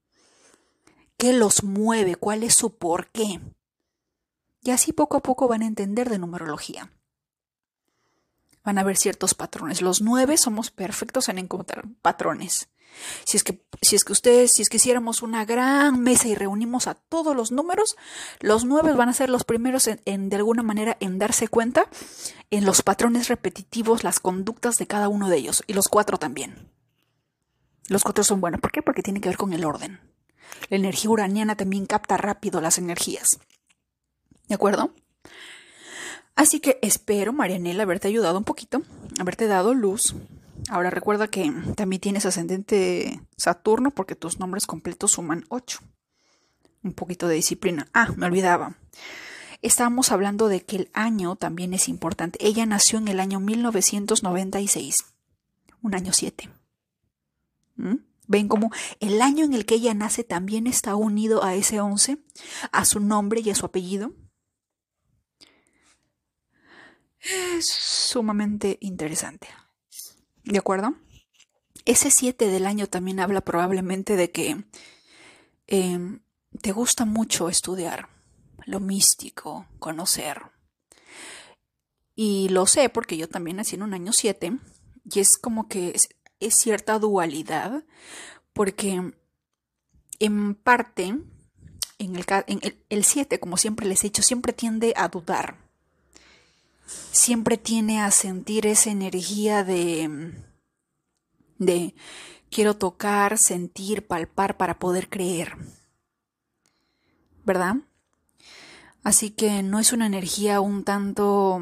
[1.16, 3.40] qué los mueve, cuál es su porqué.
[4.66, 6.90] Y así poco a poco van a entender de numerología.
[8.64, 9.80] Van a ver ciertos patrones.
[9.80, 12.68] Los nueve somos perfectos en encontrar patrones.
[13.24, 16.34] Si es que, si es que ustedes, si es que hiciéramos una gran mesa y
[16.34, 17.94] reunimos a todos los números,
[18.40, 21.88] los nueve van a ser los primeros en, de alguna manera en darse cuenta
[22.50, 25.62] en los patrones repetitivos, las conductas de cada uno de ellos.
[25.68, 26.72] Y los cuatro también.
[27.88, 28.60] Los cuatro son buenos.
[28.60, 28.82] ¿Por qué?
[28.82, 30.00] Porque tiene que ver con el orden.
[30.70, 33.38] La energía uraniana también capta rápido las energías.
[34.48, 34.92] ¿De acuerdo?
[36.34, 38.82] Así que espero, Marianela, haberte ayudado un poquito,
[39.18, 40.14] haberte dado luz.
[40.68, 45.80] Ahora recuerda que también tienes ascendente Saturno porque tus nombres completos suman 8.
[46.82, 47.88] Un poquito de disciplina.
[47.94, 48.76] Ah, me olvidaba.
[49.62, 52.38] Estábamos hablando de que el año también es importante.
[52.44, 54.94] Ella nació en el año 1996,
[55.82, 56.50] un año 7.
[57.76, 57.94] ¿Mm?
[58.28, 62.18] Ven como el año en el que ella nace también está unido a ese 11,
[62.72, 64.12] a su nombre y a su apellido.
[67.56, 69.48] Es sumamente interesante.
[70.44, 70.94] ¿De acuerdo?
[71.84, 74.64] Ese 7 del año también habla probablemente de que
[75.66, 76.20] em,
[76.62, 78.08] te gusta mucho estudiar
[78.64, 80.42] lo místico, conocer.
[82.14, 84.58] Y lo sé porque yo también nací en un año 7
[85.04, 85.94] y es como que
[86.40, 87.84] es, cierta dualidad
[88.52, 89.12] porque
[90.18, 91.16] en parte
[91.98, 92.16] en
[92.88, 95.65] el 7, como siempre les he dicho, siempre tiende a dudar.
[96.86, 100.32] Siempre tiene a sentir esa energía de,
[101.58, 101.94] de
[102.50, 105.56] quiero tocar, sentir, palpar para poder creer.
[107.44, 107.76] ¿Verdad?
[109.02, 111.60] Así que no es una energía un tanto...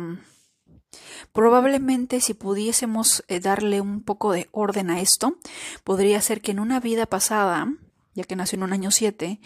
[1.33, 5.37] Probablemente si pudiésemos eh, darle un poco de orden a esto,
[5.83, 7.67] podría ser que en una vida pasada,
[8.15, 9.41] ya que nació en un año 7,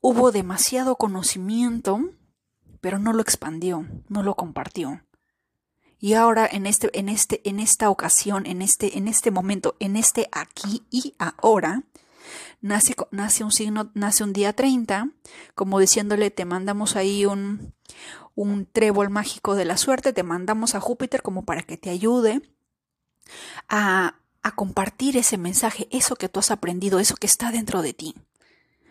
[0.00, 2.10] hubo demasiado conocimiento,
[2.84, 5.00] pero no lo expandió, no lo compartió.
[5.98, 9.96] Y ahora en este, en este, en esta ocasión, en este, en este momento, en
[9.96, 11.84] este aquí y ahora,
[12.60, 15.08] nace, nace un signo, nace un día 30,
[15.54, 17.72] como diciéndole, te mandamos ahí un,
[18.34, 22.42] un trébol mágico de la suerte, te mandamos a Júpiter como para que te ayude
[23.66, 27.94] a, a compartir ese mensaje, eso que tú has aprendido, eso que está dentro de
[27.94, 28.14] ti.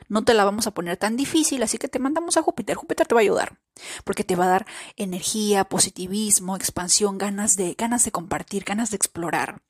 [0.10, 2.76] No te la vamos a poner tan difícil, así que te mandamos a Júpiter.
[2.76, 3.60] Júpiter te va a ayudar,
[4.04, 4.66] porque te va a dar
[4.98, 9.62] energía, positivismo, expansión, ganas de, ganas de compartir, ganas de explorar.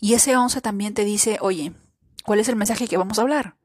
[0.00, 1.72] Y ese 11 también te dice, oye,
[2.22, 3.56] ¿Cuál es el mensaje que vamos a hablar?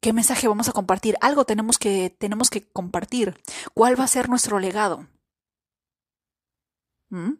[0.00, 1.16] ¿Qué mensaje vamos a compartir?
[1.20, 3.36] Algo tenemos que, tenemos que compartir.
[3.74, 5.08] ¿Cuál va a ser nuestro legado?
[7.10, 7.32] ¿Mm?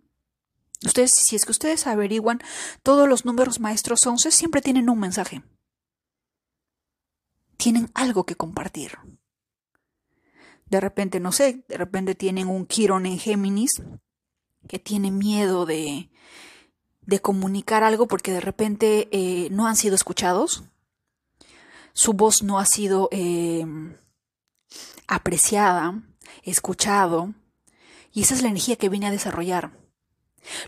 [0.85, 2.41] Ustedes, si es que ustedes averiguan,
[2.83, 5.43] todos los números maestros 11 siempre tienen un mensaje.
[7.59, 8.93] Tienen algo que compartir.
[10.65, 13.83] De repente, no sé, de repente tienen un Quirón en Géminis
[14.67, 16.11] que tiene miedo de,
[17.03, 20.65] de comunicar algo porque de repente eh, no han sido escuchados,
[21.95, 23.65] su voz no ha sido eh,
[25.07, 26.03] apreciada,
[26.43, 27.35] escuchado,
[28.13, 29.73] y esa es la energía que viene a desarrollar.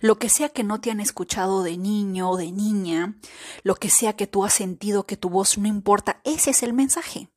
[0.01, 3.17] Lo que sea que no te han escuchado de niño o de niña,
[3.63, 6.73] lo que sea que tú has sentido que tu voz no importa, ese es el
[6.73, 7.29] mensaje.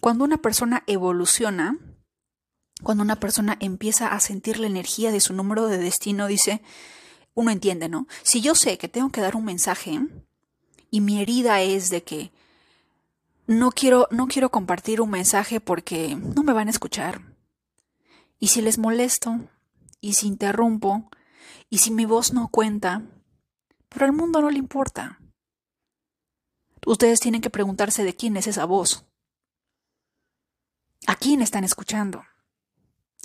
[0.00, 1.78] Cuando una persona evoluciona,
[2.82, 6.62] cuando una persona empieza a sentir la energía de su número de destino, dice,
[7.34, 8.06] uno entiende, ¿no?
[8.22, 10.00] Si yo sé que tengo que dar un mensaje
[10.90, 12.32] y mi herida es de que
[13.46, 17.20] no quiero, no quiero compartir un mensaje porque no me van a escuchar.
[18.38, 19.40] Y si les molesto,
[20.00, 21.10] y si interrumpo,
[21.68, 23.02] y si mi voz no cuenta,
[23.88, 25.20] pero al mundo no le importa.
[26.86, 29.04] Ustedes tienen que preguntarse de quién es esa voz.
[31.06, 32.24] ¿A quién están escuchando?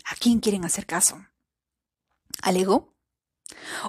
[0.06, 1.26] ¿A quién quieren hacer caso?
[2.42, 2.96] ¿Al ego?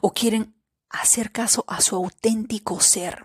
[0.02, 0.54] ¿O quieren
[0.90, 3.24] hacer caso a su auténtico ser?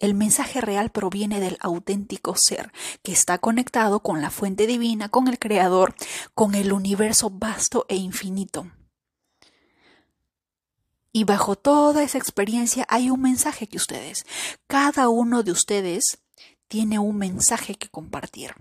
[0.00, 5.28] El mensaje real proviene del auténtico ser, que está conectado con la fuente divina, con
[5.28, 5.94] el Creador,
[6.34, 8.66] con el universo vasto e infinito.
[11.12, 14.24] Y bajo toda esa experiencia hay un mensaje que ustedes,
[14.66, 16.22] cada uno de ustedes,
[16.66, 18.54] tiene un mensaje que compartir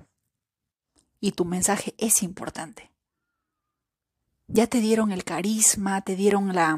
[1.22, 2.92] y tu mensaje es importante.
[4.48, 6.78] Ya te dieron el carisma, te dieron la,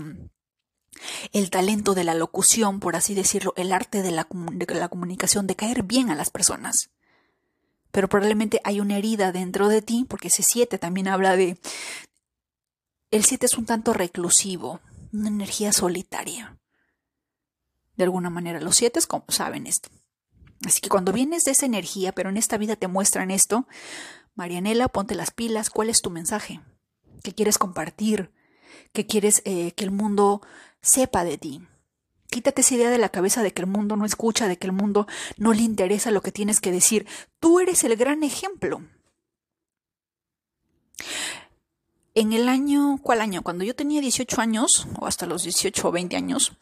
[1.31, 5.83] el talento de la locución, por así decirlo, el arte de la, comunicación, de caer
[5.83, 6.89] bien a las personas.
[7.91, 11.57] Pero probablemente hay una herida dentro de ti, porque ese 7 también habla de...
[13.09, 14.79] El 7 es un tanto reclusivo,
[15.11, 16.57] una energía solitaria.
[17.97, 19.89] De alguna manera, los 7 saben esto.
[20.65, 23.67] Así que cuando vienes de esa energía, pero en esta vida te muestran esto,
[24.35, 26.61] Marianela, ponte las pilas, ¿cuál es tu mensaje?
[27.23, 28.31] ¿Qué quieres compartir?
[28.93, 30.41] ¿Qué quieres eh, que el mundo
[30.81, 31.61] sepa de ti?
[32.29, 34.73] Quítate esa idea de la cabeza de que el mundo no escucha, de que el
[34.73, 37.05] mundo no le interesa lo que tienes que decir.
[37.39, 38.81] Tú eres el gran ejemplo.
[42.13, 43.41] En el año, ¿cuál año?
[43.41, 46.53] Cuando yo tenía 18 años, o hasta los 18 o 20 años,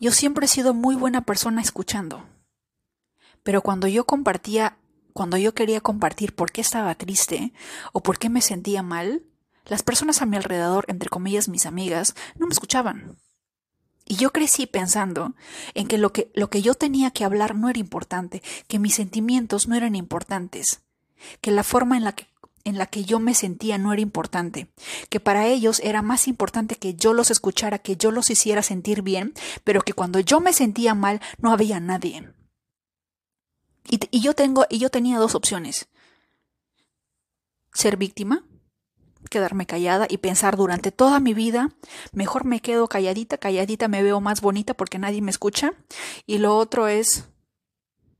[0.00, 2.26] yo siempre he sido muy buena persona escuchando.
[3.42, 4.78] Pero cuando yo compartía
[5.14, 7.52] cuando yo quería compartir por qué estaba triste
[7.92, 9.22] o por qué me sentía mal,
[9.66, 13.16] las personas a mi alrededor, entre comillas mis amigas, no me escuchaban.
[14.06, 15.34] Y yo crecí pensando
[15.72, 18.94] en que lo que, lo que yo tenía que hablar no era importante, que mis
[18.94, 20.82] sentimientos no eran importantes,
[21.40, 22.26] que la forma en la que
[22.64, 24.68] en la que yo me sentía no era importante,
[25.10, 29.02] que para ellos era más importante que yo los escuchara, que yo los hiciera sentir
[29.02, 32.32] bien, pero que cuando yo me sentía mal no había nadie.
[33.86, 35.88] Y, yo tengo, y yo tenía dos opciones.
[37.74, 38.44] Ser víctima,
[39.30, 41.70] quedarme callada y pensar durante toda mi vida,
[42.12, 45.72] mejor me quedo calladita, calladita me veo más bonita porque nadie me escucha.
[46.26, 47.28] Y lo otro es,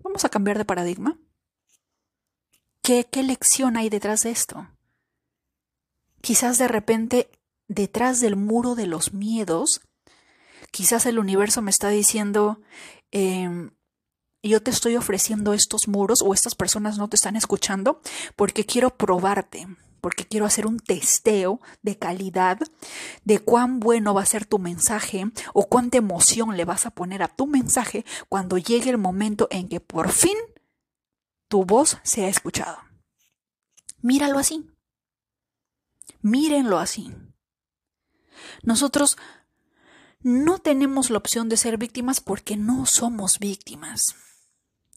[0.03, 1.19] vamos a cambiar de paradigma.
[2.83, 4.69] ¿Qué, qué lección hay detrás de esto?
[6.21, 7.31] Quizás de repente,
[7.69, 9.81] detrás del muro de los miedos,
[10.71, 12.61] quizás el universo me está diciendo,
[13.13, 13.71] eh,
[14.45, 18.01] yo te estoy ofreciendo estos muros o estas personas no te están escuchando
[18.37, 19.67] porque quiero probarte,
[20.05, 22.59] porque quiero hacer un testeo de calidad
[23.25, 27.23] de cuán bueno va a ser tu mensaje o cuánta emoción le vas a poner
[27.23, 30.37] a tu mensaje cuando llegue el momento en que por fin
[31.49, 32.93] tu voz sea escuchada.
[34.03, 34.71] Míralo así.
[36.21, 37.11] Mírenlo así.
[38.63, 39.17] Nosotros
[40.21, 44.17] no tenemos la opción de ser víctimas porque no somos víctimas.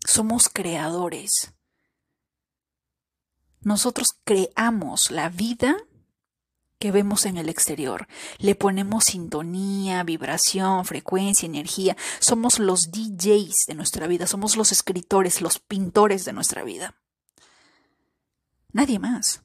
[0.05, 1.53] Somos creadores.
[3.61, 5.77] Nosotros creamos la vida
[6.79, 8.07] que vemos en el exterior.
[8.37, 11.97] Le ponemos sintonía, vibración, frecuencia, energía.
[12.19, 16.95] Somos los DJs de nuestra vida, somos los escritores, los pintores de nuestra vida.
[18.71, 19.41] Nadie más.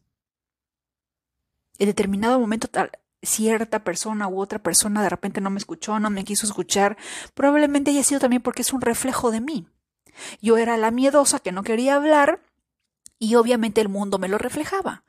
[1.79, 6.11] En determinado momento tal, cierta persona u otra persona de repente no me escuchó, no
[6.11, 6.96] me quiso escuchar,
[7.35, 9.66] probablemente haya sido también porque es un reflejo de mí.
[10.42, 12.42] Yo era la miedosa que no quería hablar
[13.23, 15.05] y obviamente el mundo me lo reflejaba.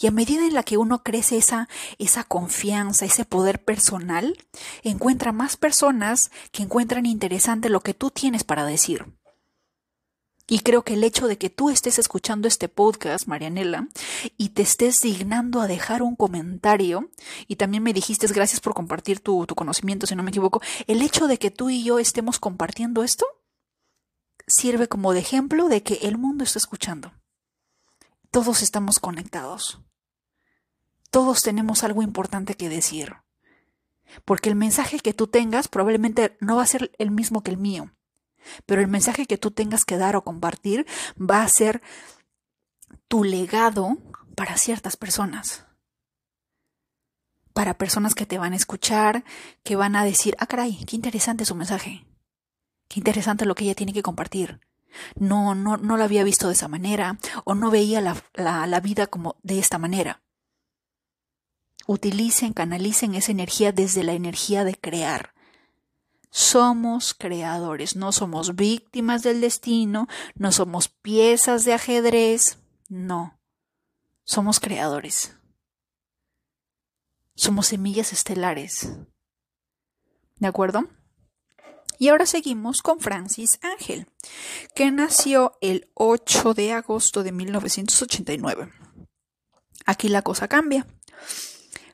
[0.00, 4.36] Y a medida en la que uno crece esa, esa confianza, ese poder personal,
[4.82, 9.06] encuentra más personas que encuentran interesante lo que tú tienes para decir.
[10.48, 13.86] Y creo que el hecho de que tú estés escuchando este podcast, Marianela,
[14.36, 17.10] y te estés dignando a dejar un comentario,
[17.46, 21.00] y también me dijiste gracias por compartir tu, tu conocimiento, si no me equivoco, el
[21.00, 23.24] hecho de que tú y yo estemos compartiendo esto,
[24.48, 27.12] sirve como de ejemplo de que el mundo está escuchando.
[28.30, 29.80] Todos estamos conectados.
[31.10, 33.16] Todos tenemos algo importante que decir.
[34.24, 37.56] Porque el mensaje que tú tengas probablemente no va a ser el mismo que el
[37.56, 37.92] mío.
[38.66, 40.86] Pero el mensaje que tú tengas que dar o compartir
[41.18, 41.82] va a ser
[43.08, 43.98] tu legado
[44.36, 45.66] para ciertas personas.
[47.52, 49.24] Para personas que te van a escuchar,
[49.64, 52.06] que van a decir, ah, caray, qué interesante su mensaje.
[52.86, 54.60] Qué interesante lo que ella tiene que compartir.
[55.16, 58.80] No, no, no la había visto de esa manera o no veía la, la, la
[58.80, 60.22] vida como de esta manera.
[61.86, 65.34] Utilicen, canalicen esa energía desde la energía de crear.
[66.30, 73.40] Somos creadores, no somos víctimas del destino, no somos piezas de ajedrez, no,
[74.22, 75.36] somos creadores.
[77.34, 78.92] Somos semillas estelares.
[80.36, 80.88] ¿De acuerdo?
[82.00, 84.06] Y ahora seguimos con Francis Ángel,
[84.74, 88.72] que nació el 8 de agosto de 1989.
[89.84, 90.86] Aquí la cosa cambia.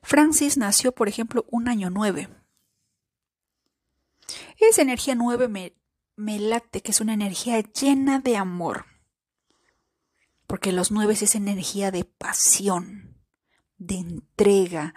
[0.04, 2.28] Francis nació, por ejemplo, un año 9.
[4.60, 5.76] Esa energía 9 me,
[6.14, 8.86] me late, que es una energía llena de amor.
[10.46, 13.18] Porque los 9 es energía de pasión,
[13.76, 14.94] de entrega.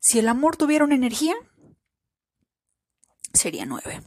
[0.00, 1.36] Si el amor tuviera una energía,
[3.32, 4.02] sería nueve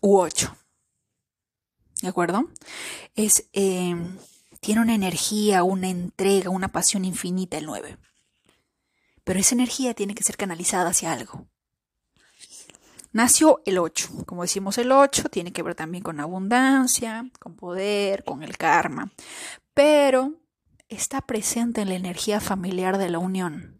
[0.00, 0.56] u ocho.
[2.02, 2.50] ¿De acuerdo?
[3.14, 4.18] Es, em,
[4.60, 7.96] tiene una energía, una entrega, una pasión infinita el nueve.
[9.24, 11.46] Pero esa energía tiene que ser canalizada hacia algo.
[13.12, 14.24] Nació el 8.
[14.26, 19.12] Como decimos, el 8 tiene que ver también con abundancia, con poder, con el karma.
[19.72, 20.32] Pero
[20.88, 23.73] está presente en la energía familiar de la unión.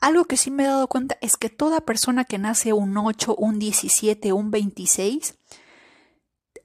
[0.00, 3.34] Algo que sí me he dado cuenta es que toda persona que nace un 8,
[3.36, 5.34] un 17, un 26,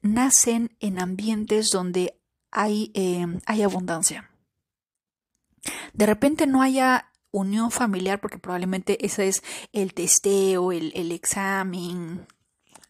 [0.01, 2.19] nacen en ambientes donde
[2.51, 4.29] hay, eh, hay abundancia.
[5.93, 12.25] De repente no haya unión familiar porque probablemente ese es el testeo, el, el examen,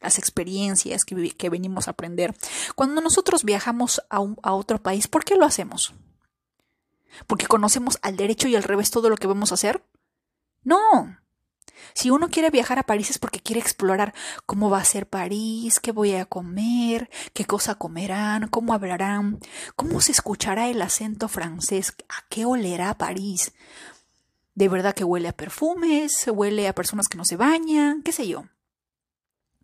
[0.01, 2.35] las experiencias que, que, venimos a aprender.
[2.75, 5.93] Cuando nosotros viajamos a, a otro país, ¿por qué lo hacemos?
[7.27, 9.83] ¿Porque conocemos al derecho y al revés todo lo que vamos a hacer?
[10.63, 11.17] No.
[11.93, 14.13] Si uno quiere viajar a París es porque quiere explorar
[14.45, 19.39] cómo va a ser París, qué voy a comer, qué cosa comerán, cómo hablarán,
[19.75, 23.53] cómo se escuchará el acento francés, a qué olerá París.
[24.55, 28.27] De verdad que huele a perfumes, huele a personas que no se bañan, qué sé
[28.27, 28.45] yo.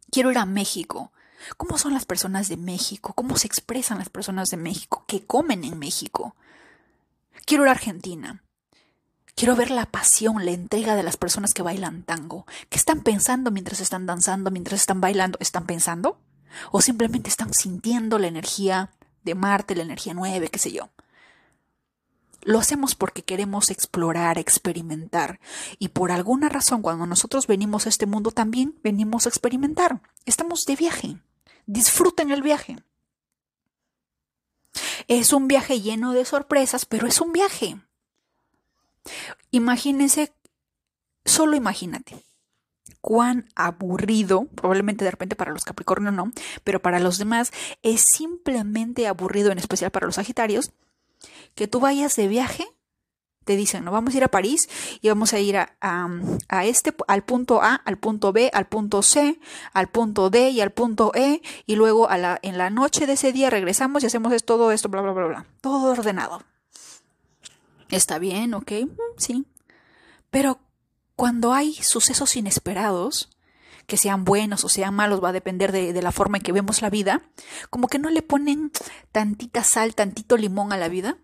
[0.09, 1.11] Quiero ir a México.
[1.57, 3.13] ¿Cómo son las personas de México?
[3.13, 5.03] ¿Cómo se expresan las personas de México?
[5.07, 6.35] ¿Qué comen en México?
[7.45, 8.44] Quiero ir a Argentina.
[9.35, 12.45] Quiero ver la pasión, la entrega de las personas que bailan tango.
[12.69, 15.37] ¿Qué están pensando mientras están danzando, mientras están bailando?
[15.41, 16.17] ¿Están pensando?
[16.71, 18.91] ¿O simplemente están sintiendo la energía
[19.23, 20.89] de Marte, la energía nueve, qué sé yo?
[22.43, 25.41] Lo hacemos porque queremos explorar, experimentar.
[25.79, 29.99] Y por alguna razón, cuando nosotros venimos a este mundo, también venimos a experimentar.
[30.25, 31.17] Estamos de viaje.
[31.65, 32.77] Disfruten el viaje.
[35.07, 37.77] Es un viaje lleno de sorpresas, pero es un viaje.
[39.51, 40.33] Imagínense,
[41.25, 42.23] solo imagínate
[43.01, 46.31] cuán aburrido, probablemente de repente para los Capricornio no,
[46.63, 47.51] pero para los demás
[47.83, 50.71] es simplemente aburrido, en especial para los Sagitarios,
[51.53, 52.67] que tú vayas de viaje,
[53.43, 54.67] te dicen, no vamos a ir a París
[55.01, 59.03] y vamos a ir a, a, este, al punto A, al punto B, al punto
[59.03, 59.39] C,
[59.71, 63.13] al punto D y al punto E, y luego a la, en la noche de
[63.13, 65.45] ese día regresamos y hacemos todo esto, bla, bla, bla, bla.
[65.61, 66.41] Todo ordenado.
[67.89, 68.71] Está bien, ok,
[69.17, 69.45] sí.
[70.31, 70.59] Pero
[71.15, 73.29] cuando hay sucesos inesperados,
[73.85, 76.81] que sean buenos o sean malos, va a depender de, la forma en que vemos
[76.81, 77.21] la vida,
[77.69, 78.71] como que no le ponen
[79.11, 81.17] tantita sal, tantito limón a la vida,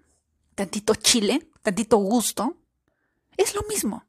[0.55, 2.57] tantito chile, tantito gusto.
[3.37, 4.05] Es lo mismo.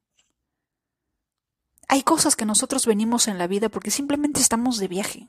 [1.88, 5.28] Hay cosas que nosotros venimos en la vida porque simplemente estamos de viaje.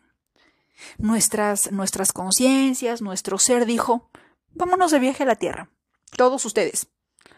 [0.97, 4.09] Nuestras, nuestras conciencias, nuestro ser dijo,
[4.51, 5.69] vámonos de viaje a la Tierra.
[6.15, 6.88] Todos ustedes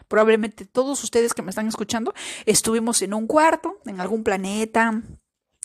[0.08, 5.02] probablemente todos ustedes que me están escuchando, estuvimos en un cuarto, en algún planeta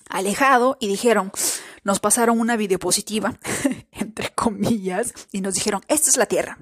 [0.09, 1.31] alejado, y dijeron,
[1.83, 3.39] nos pasaron una videopositiva,
[3.91, 6.57] entre comillas, y nos dijeron, esta es la Tierra.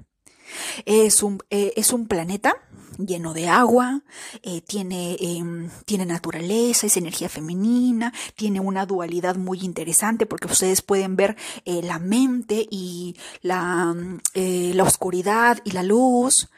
[0.85, 2.55] Es un, eh, es un planeta
[2.97, 4.01] lleno de agua,
[4.43, 10.81] eh, tiene, em, tiene naturaleza, es energía femenina, tiene una dualidad muy interesante porque ustedes
[10.81, 13.95] pueden ver eh, la mente y la,
[14.33, 16.49] la oscuridad y la luz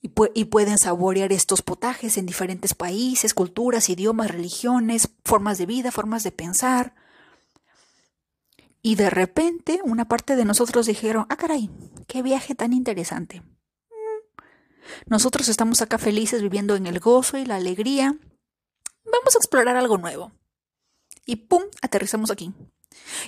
[0.00, 6.22] y, pueden saborear estos potajes en diferentes países, culturas, idiomas, religiones, formas de vida, formas
[6.22, 6.94] de pensar.
[8.82, 11.70] Y de repente una parte de nosotros dijeron, ah caray,
[12.06, 13.40] qué viaje tan interesante.
[13.40, 14.42] Mm.
[15.06, 18.16] Nosotros estamos acá felices viviendo en el gozo y la alegría.
[19.04, 20.32] Vamos a explorar algo nuevo.
[21.24, 21.64] Y ¡pum!
[21.82, 22.52] aterrizamos aquí.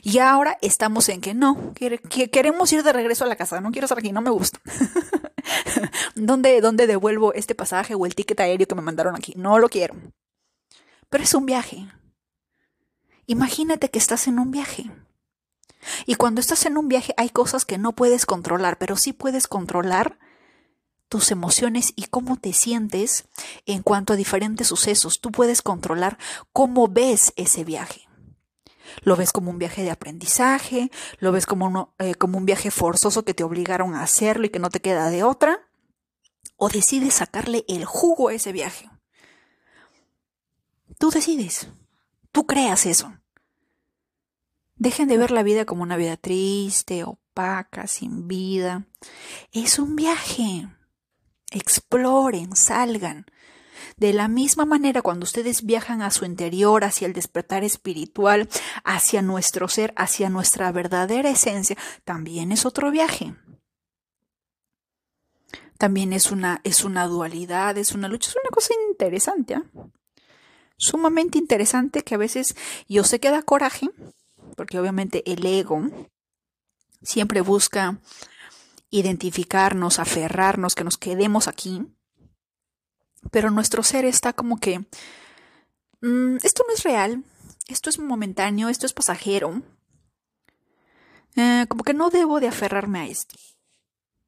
[0.02, 3.70] Y ahora estamos en que no, que queremos ir de regreso a la casa, no
[3.70, 4.60] quiero estar aquí, no me gusta.
[6.14, 9.34] ¿Dónde, ¿Dónde devuelvo este pasaje o el ticket aéreo que me mandaron aquí?
[9.36, 9.94] No lo quiero.
[11.08, 11.88] Pero es un viaje.
[13.26, 14.90] Imagínate que estás en un viaje.
[16.06, 19.46] Y cuando estás en un viaje hay cosas que no puedes controlar, pero sí puedes
[19.46, 20.18] controlar
[21.08, 23.24] tus emociones y cómo te sientes
[23.66, 25.20] en cuanto a diferentes sucesos.
[25.20, 26.18] Tú puedes controlar
[26.52, 28.09] cómo ves ese viaje.
[29.03, 33.24] Lo ves como un viaje de aprendizaje, lo ves como, eh, como un viaje forzoso
[33.24, 35.68] que te obligaron a hacerlo y que no te queda de otra,
[36.57, 38.91] o decides sacarle el jugo a ese viaje.
[40.99, 41.68] Tú decides,
[42.32, 43.14] tú creas eso.
[44.76, 48.86] Dejen de ver la vida como una vida triste, opaca, sin vida.
[49.53, 50.68] Es un viaje.
[51.51, 53.26] Exploren, salgan,
[53.96, 58.48] de la misma manera, cuando ustedes viajan a su interior, hacia el despertar espiritual,
[58.84, 63.34] hacia nuestro ser, hacia nuestra verdadera esencia, también es otro viaje.
[65.78, 69.62] También es una, es una dualidad, es una lucha, es una cosa interesante, ¿eh?
[70.76, 72.56] sumamente interesante que a veces
[72.88, 73.88] yo sé que da coraje,
[74.56, 75.82] porque obviamente el ego
[77.02, 77.98] siempre busca
[78.90, 81.82] identificarnos, aferrarnos, que nos quedemos aquí,
[83.30, 84.80] pero nuestro ser está como que,
[86.00, 87.24] mm, esto no es real,
[87.68, 89.62] esto es momentáneo, esto es pasajero,
[91.36, 93.36] eh, como que no debo de aferrarme a esto,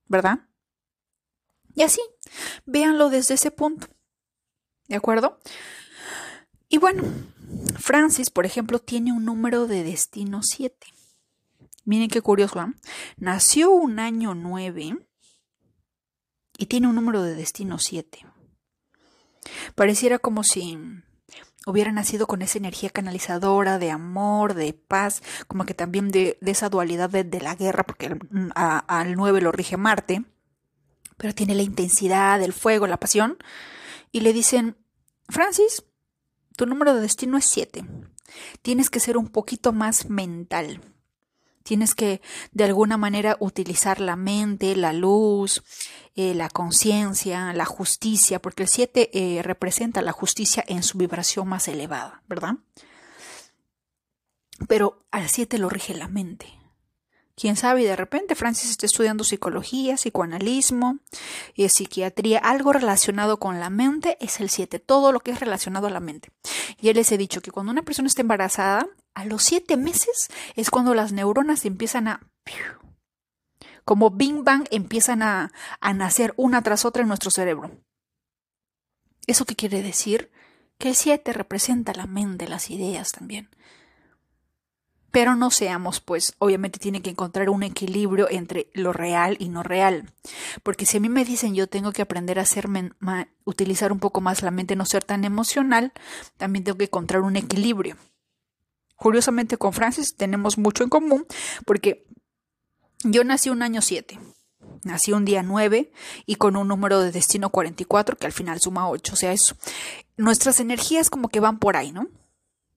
[0.07, 0.41] ¿verdad?
[1.75, 2.01] Y así,
[2.67, 3.89] véanlo desde ese punto,
[4.89, 5.39] ¿de acuerdo?
[6.69, 7.03] Y bueno,
[7.79, 10.87] Francis, por ejemplo, tiene un número de destino 7.
[11.85, 12.75] Miren qué curioso, ¿no?
[13.17, 14.97] Nació un año 9
[16.57, 18.27] y tiene un número de destino 7.
[19.75, 20.79] Pareciera como si
[21.67, 26.69] hubiera nacido con esa energía canalizadora de amor, de paz, como que también de, esa
[26.69, 28.19] dualidad de, la guerra, porque
[28.55, 30.25] al 9 lo rige Marte,
[31.17, 33.39] pero tiene la intensidad, el fuego, la pasión,
[34.11, 34.77] y le dicen,
[35.29, 35.85] Francis,
[36.57, 37.85] tu número de destino es 7,
[38.63, 40.81] tienes que ser un poquito más mental.
[41.63, 42.21] Tienes que
[42.53, 45.63] de alguna manera utilizar la mente, la luz,
[46.15, 51.49] eh, la conciencia, la justicia, porque el 7 eh, representa la justicia en su vibración
[51.49, 52.57] más elevada, ¿verdad?
[54.69, 56.47] Pero al 7 lo rige la mente.
[57.35, 60.99] Quién sabe, de repente Francis está estudiando psicología, psicoanalismo,
[61.57, 65.87] eh, psiquiatría, algo relacionado con la mente es el 7, todo lo que es relacionado
[65.87, 66.31] a la mente.
[66.79, 70.29] Y él les he dicho que cuando una persona está embarazada, a los 7 meses
[70.57, 72.21] es cuando las neuronas empiezan a
[73.85, 77.71] Como Bing Bang empiezan a, a nacer una tras otra en nuestro cerebro.
[79.27, 80.31] ¿Eso qué quiere decir?
[80.79, 83.51] Que el 7 representa la mente, las ideas también.
[85.13, 89.63] Pero no seamos, pues, obviamente tiene que encontrar un equilibrio entre lo real y no
[89.63, 90.11] real.
[90.63, 92.93] Porque si a mí me dicen yo tengo que aprender a hacerme,
[93.45, 95.93] utilizar un poco más la mente, no ser tan emocional,
[96.39, 97.97] también tengo que encontrar un equilibrio.
[99.03, 101.27] Curiosamente con Francis tenemos mucho en común
[101.67, 102.07] porque
[103.03, 104.17] yo nací un año 7.
[104.85, 105.91] Nací un día 9
[106.25, 109.13] y con un número de destino 44 que al final suma 8.
[109.13, 109.57] O sea, eso.
[110.17, 112.07] Nuestras energías como que van por ahí, ¿no?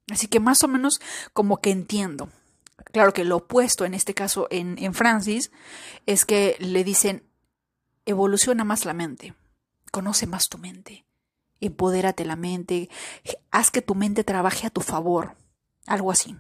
[0.09, 0.99] Así que más o menos
[1.34, 2.32] como que entiendo.
[2.91, 5.51] Claro que lo opuesto en este caso en, en Francis
[6.07, 7.21] es que le dicen
[8.07, 9.36] evoluciona más la mente,
[9.91, 11.05] conoce más tu mente,
[11.61, 12.89] empodérate la mente,
[13.51, 15.36] haz que tu mente trabaje a tu favor,
[15.86, 16.36] algo así.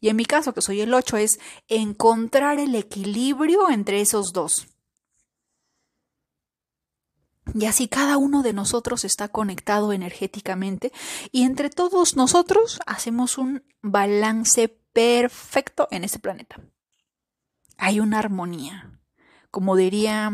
[0.00, 4.66] Y en mi caso, que soy el 8, es encontrar el equilibrio entre esos dos.
[7.54, 10.92] Y así cada uno de nosotros está conectado energéticamente
[11.30, 16.56] y entre todos nosotros hacemos un balance perfecto en este planeta.
[17.78, 19.00] Hay una armonía.
[19.50, 20.32] Como diría,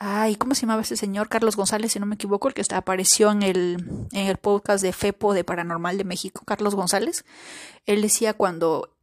[0.00, 1.28] ay, ¿cómo se llamaba ese señor?
[1.28, 4.94] Carlos González, si no me equivoco, el que apareció en el, en el podcast de
[4.94, 7.26] FEPO de Paranormal de México, Carlos González.
[7.84, 8.96] Él decía cuando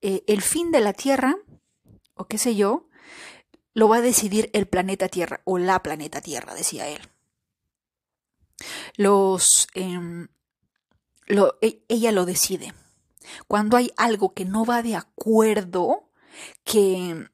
[0.00, 1.36] eh, el fin de la Tierra,
[2.14, 2.88] o qué sé yo,
[3.74, 7.02] lo va a decidir el planeta Tierra o la planeta Tierra, decía él.
[8.96, 10.28] Los, em,
[11.60, 12.72] e, ella lo decide.
[13.48, 16.10] Cuando hay algo que no va de acuerdo,
[16.64, 17.28] que,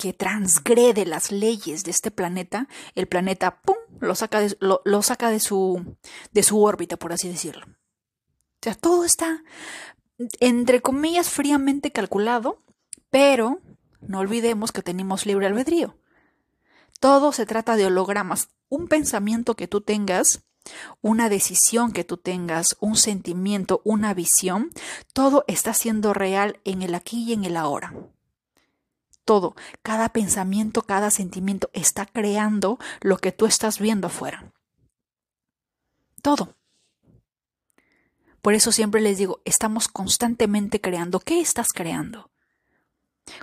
[0.00, 5.02] que transgrede las leyes de este planeta, el planeta, ¡pum!, lo saca, de, lo, lo
[5.02, 5.98] saca de, su,
[6.32, 7.66] de su órbita, por así decirlo.
[7.66, 9.44] O sea, todo está,
[10.40, 12.62] entre comillas, fríamente calculado,
[13.10, 13.60] pero
[14.00, 15.98] no olvidemos que tenemos libre albedrío.
[16.98, 18.48] Todo se trata de hologramas.
[18.70, 20.44] Un pensamiento que tú tengas,
[21.02, 24.70] una decisión que tú tengas, un sentimiento, una visión,
[25.12, 27.92] todo está siendo real en el aquí y en el ahora.
[29.30, 34.52] Todo, cada pensamiento, cada sentimiento está creando lo que tú estás viendo afuera.
[36.20, 36.56] Todo.
[38.42, 41.20] Por eso siempre les digo, estamos constantemente creando.
[41.20, 42.32] ¿Qué estás creando?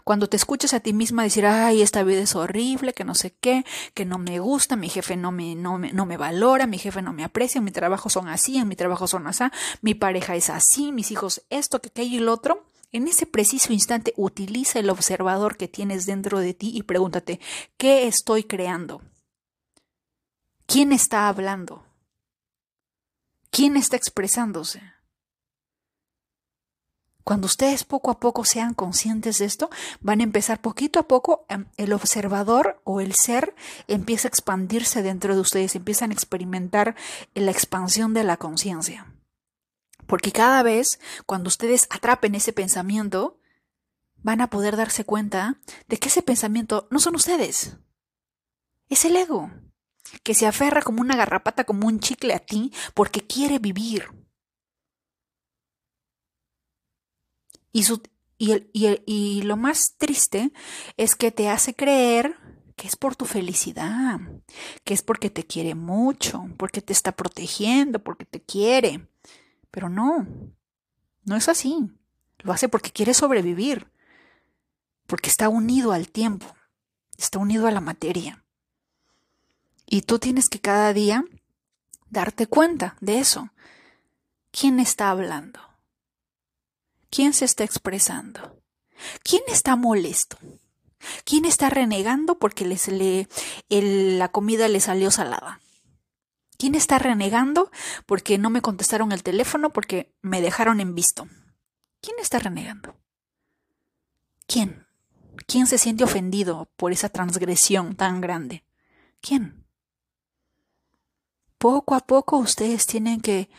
[0.04, 3.34] Cuando te escuchas a ti misma decir, ay, esta vida es horrible, que no sé
[3.40, 3.64] qué,
[3.94, 7.02] que no me gusta, mi jefe no me, no me, no me valora, mi jefe
[7.02, 9.46] no me aprecia, mi trabajo son así, en mi trabajo son así,
[9.80, 13.74] mi pareja es así, mis hijos esto, que aquello y lo otro, en ese preciso
[13.74, 17.40] instante utiliza el observador que tienes dentro de ti y pregúntate,
[17.78, 19.02] ¿qué estoy creando?
[20.66, 21.86] ¿Quién está hablando?
[23.50, 24.82] ¿Quién está expresándose?
[27.24, 29.70] Cuando ustedes poco a poco sean conscientes de esto,
[30.00, 33.54] van a empezar poquito a poco, em, el observador o el ser
[33.90, 36.96] empieza a expandirse dentro de ustedes, empiezan a experimentar
[37.36, 39.16] la expansión de la conciencia.
[40.08, 43.39] Porque cada vez, cuando ustedes atrapen ese pensamiento,
[44.16, 47.78] van a poder darse cuenta de que ese pensamiento no son ustedes.
[48.89, 49.51] Es el ego,
[50.24, 54.10] que se aferra como una garrapata, como un chicle a ti, porque quiere vivir.
[58.39, 60.51] Y, lo más triste
[60.95, 62.36] es que te hace creer
[62.76, 64.20] que es por tu felicidad,
[64.84, 69.08] que es porque te quiere mucho, porque te está protegiendo, porque te quiere.
[69.72, 70.28] Pero no,
[71.24, 71.89] no es así.
[72.39, 73.91] Lo hace porque quiere sobrevivir,
[75.07, 76.45] porque está unido al tiempo,
[77.18, 78.43] está unido a la materia.
[79.86, 81.24] Y tú tienes que cada día
[82.09, 83.49] darte cuenta de eso.
[84.51, 85.59] ¿Quién está hablando?
[87.09, 88.61] ¿Quién se está expresando?
[89.24, 90.38] ¿Quién está molesto?
[91.24, 93.28] ¿Quién está renegando porque les le,
[93.70, 95.61] la comida le salió salada?
[96.58, 97.72] ¿Quién está renegando
[98.05, 101.28] porque no me contestaron el teléfono porque me dejaron en visto?
[102.01, 102.95] ¿Quién está renegando?
[104.47, 104.88] ¿Quién?
[105.45, 108.64] ¿Quién se siente ofendido por esa transgresión tan grande?
[109.22, 109.66] ¿Quién?
[111.58, 113.49] Poco a poco ustedes tienen que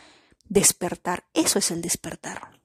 [0.45, 1.25] despertar.
[1.33, 2.59] Eso es el despertar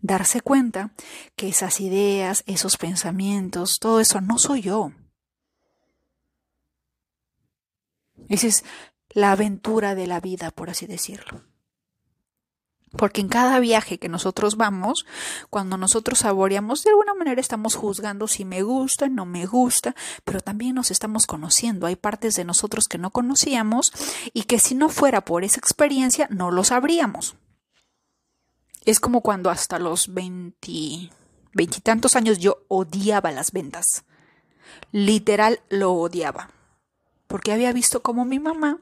[0.00, 0.92] darse cuenta
[1.36, 4.92] que esas ideas, esos pensamientos, todo eso no soy yo.
[8.28, 8.64] Esa es
[9.10, 11.42] la aventura de la vida, por así decirlo.
[12.96, 15.04] Porque en cada viaje que nosotros vamos,
[15.50, 19.94] cuando nosotros saboreamos, de alguna manera estamos juzgando si me gusta, no me gusta,
[20.24, 21.86] pero también nos estamos conociendo.
[21.86, 23.92] Hay partes de nosotros que no conocíamos
[24.32, 27.36] y que si no fuera por esa experiencia no lo sabríamos.
[28.86, 34.06] Es como cuando hasta los veintitantos años yo odiaba las ventas.
[34.92, 36.48] literal lo odiaba.
[37.26, 38.78] Porque había visto cómo mi mamá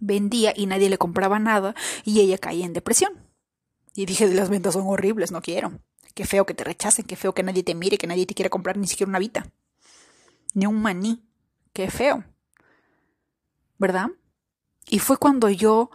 [0.00, 1.74] vendía y nadie le compraba nada
[2.04, 3.12] y ella caía en depresión.
[3.94, 5.80] Y dije, las ventas son horribles, no quiero.
[6.14, 8.50] Qué feo que te rechacen, qué feo que nadie te mire, que nadie te quiera
[8.50, 9.50] comprar ni siquiera una vita.
[10.54, 11.24] Ni un maní.
[11.72, 12.24] Qué feo.
[13.78, 14.08] ¿Verdad?
[14.88, 15.90] Y fue cuando yo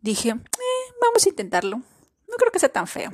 [0.00, 1.78] dije, eh, vamos a intentarlo.
[1.78, 3.12] No creo que sea tan feo.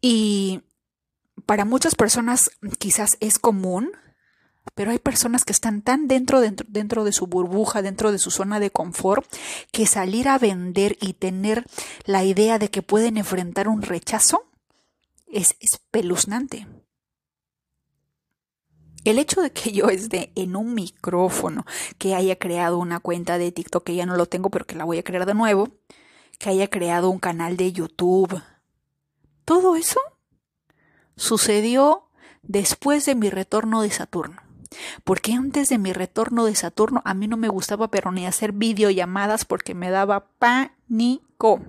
[0.00, 0.62] Y
[1.46, 3.92] para muchas personas quizás es común,
[4.74, 8.30] pero hay personas que están tan dentro, dentro, dentro, de su burbuja, dentro de su
[8.30, 9.26] zona de confort,
[9.70, 11.64] que salir a vender y tener
[12.04, 14.44] la idea de que pueden enfrentar un rechazo
[15.26, 16.66] es espeluznante.
[19.04, 21.66] El hecho de que yo esté en un micrófono,
[21.98, 24.84] que haya creado una cuenta de TikTok, que ya no lo tengo, pero que la
[24.84, 25.70] voy a crear de nuevo,
[26.38, 28.40] que haya creado un canal de YouTube,
[29.44, 30.00] todo eso
[31.16, 32.08] sucedió
[32.42, 34.51] después de mi retorno de Saturno.
[35.04, 38.52] Porque antes de mi retorno de Saturno a mí no me gustaba pero ni hacer
[38.52, 41.60] videollamadas porque me daba pánico.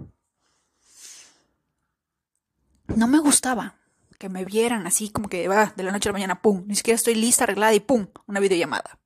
[2.88, 3.76] No me gustaba
[4.20, 6.76] que me vieran así como que va de la noche a la mañana, pum, ni
[6.76, 9.00] siquiera estoy lista, arreglada y pum, una videollamada.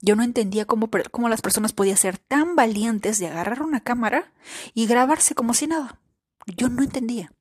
[0.00, 4.32] Yo no entendía cómo, cómo las personas podían ser tan valientes de agarrar una cámara
[4.72, 6.00] y grabarse como si nada.
[6.46, 7.32] Yo no entendía.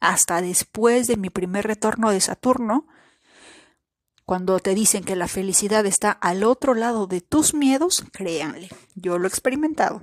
[0.00, 2.86] Hasta después de mi primer retorno de Saturno,
[4.28, 9.16] cuando te dicen que la felicidad está al otro lado de tus miedos, créanle, yo
[9.16, 10.02] lo he experimentado.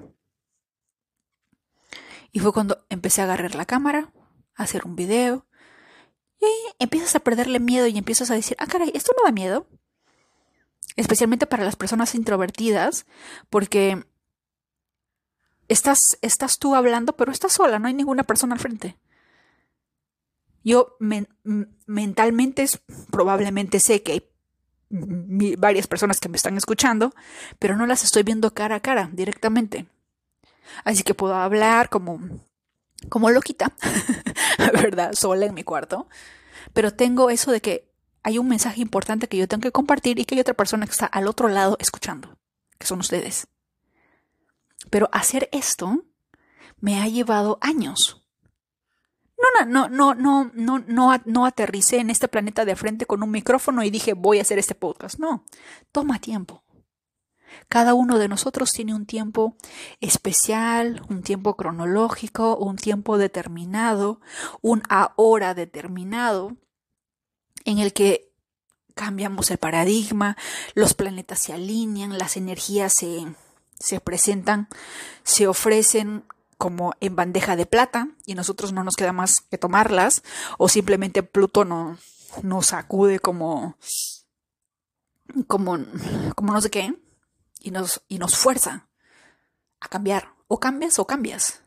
[2.32, 4.12] Y fue cuando empecé a agarrar la cámara,
[4.56, 5.46] a hacer un video,
[6.42, 9.32] y ahí empiezas a perderle miedo y empiezas a decir, ah, caray, esto no da
[9.32, 9.68] miedo.
[10.96, 13.06] Especialmente para las personas introvertidas,
[13.52, 14.08] porque
[15.68, 18.98] estás, estás tú hablando, pero estás sola, no hay ninguna persona al frente.
[20.66, 20.98] Yo
[21.86, 22.66] mentalmente
[23.12, 27.14] probablemente sé que hay varias personas que me están escuchando,
[27.60, 29.86] pero no las estoy viendo cara a cara directamente.
[30.84, 32.20] Así que puedo hablar como,
[33.10, 33.74] como loquita,
[34.74, 35.14] ¿verdad?
[35.14, 36.08] Sola en mi cuarto.
[36.74, 37.94] Pero tengo eso de que
[38.24, 40.94] hay un mensaje importante que yo tengo que compartir y que hay otra persona que
[40.94, 42.40] está al otro lado escuchando,
[42.80, 43.48] que son ustedes.
[44.90, 46.06] Pero hacer esto
[46.80, 48.25] me ha llevado años.
[49.38, 53.32] No, no, no, no, no, no, no aterricé en este planeta de frente con un
[53.32, 55.20] micrófono y dije voy a hacer este podcast.
[55.20, 55.46] No,
[55.92, 56.64] toma tiempo.
[57.68, 59.56] Cada uno de nosotros tiene un tiempo
[60.02, 64.20] especial, un tiempo cronológico, un tiempo determinado,
[64.62, 66.56] un ahora determinado,
[67.66, 68.32] en el que
[68.94, 70.38] cambiamos el paradigma,
[70.74, 73.26] los planetas se alinean, las energías se,
[73.80, 74.70] se presentan,
[75.24, 76.24] se ofrecen
[76.58, 80.24] como en bandeja de plata y nosotros no nos queda más que tomarlas
[80.58, 81.98] o simplemente Pluto no,
[82.44, 83.78] nos sacude como
[85.48, 85.78] como
[86.36, 86.96] como no sé qué
[87.60, 88.88] y nos y nos fuerza
[89.80, 90.34] a cambiar.
[90.48, 91.62] O cambias o cambias.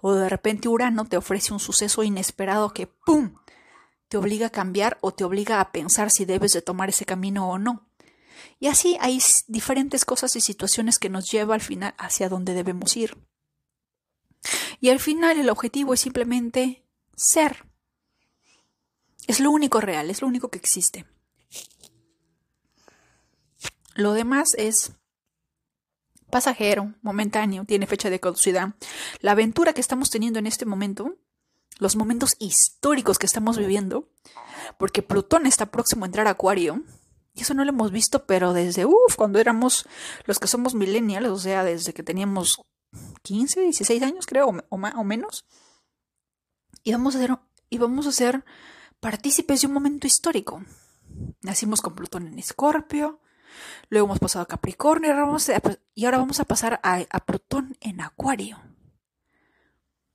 [0.00, 3.36] O de repente Urano te ofrece un suceso inesperado que pum
[4.08, 7.48] te obliga a cambiar o te obliga a pensar si debes de tomar ese camino
[7.48, 7.86] o no.
[8.58, 12.96] Y así hay diferentes cosas y situaciones que nos lleva al final hacia donde debemos
[12.96, 13.16] ir.
[14.80, 16.84] Y al final el objetivo es simplemente
[17.16, 17.64] ser.
[19.26, 21.04] Es lo único real, es lo único que existe.
[23.94, 24.92] Lo demás es
[26.30, 28.74] pasajero, momentáneo, tiene fecha de caducidad.
[29.20, 31.16] La aventura que estamos teniendo en este momento,
[31.78, 34.08] los momentos históricos que estamos viviendo,
[34.78, 36.82] porque Plutón está próximo a entrar a Acuario,
[37.34, 39.86] y eso no lo hemos visto, pero desde, uff, cuando éramos
[40.24, 42.60] los que somos millennials, o sea, desde que teníamos
[43.22, 45.44] 15, 16 años, creo, o, o menos.
[46.82, 47.36] Y vamos a ser,
[47.70, 48.44] y vamos a ser
[49.00, 50.62] partícipes de un momento histórico.
[51.42, 53.20] Nacimos con Plutón en Escorpio,
[53.88, 55.08] luego hemos pasado a Capricornio
[55.94, 58.60] y ahora vamos a pasar a, a Plutón en Acuario.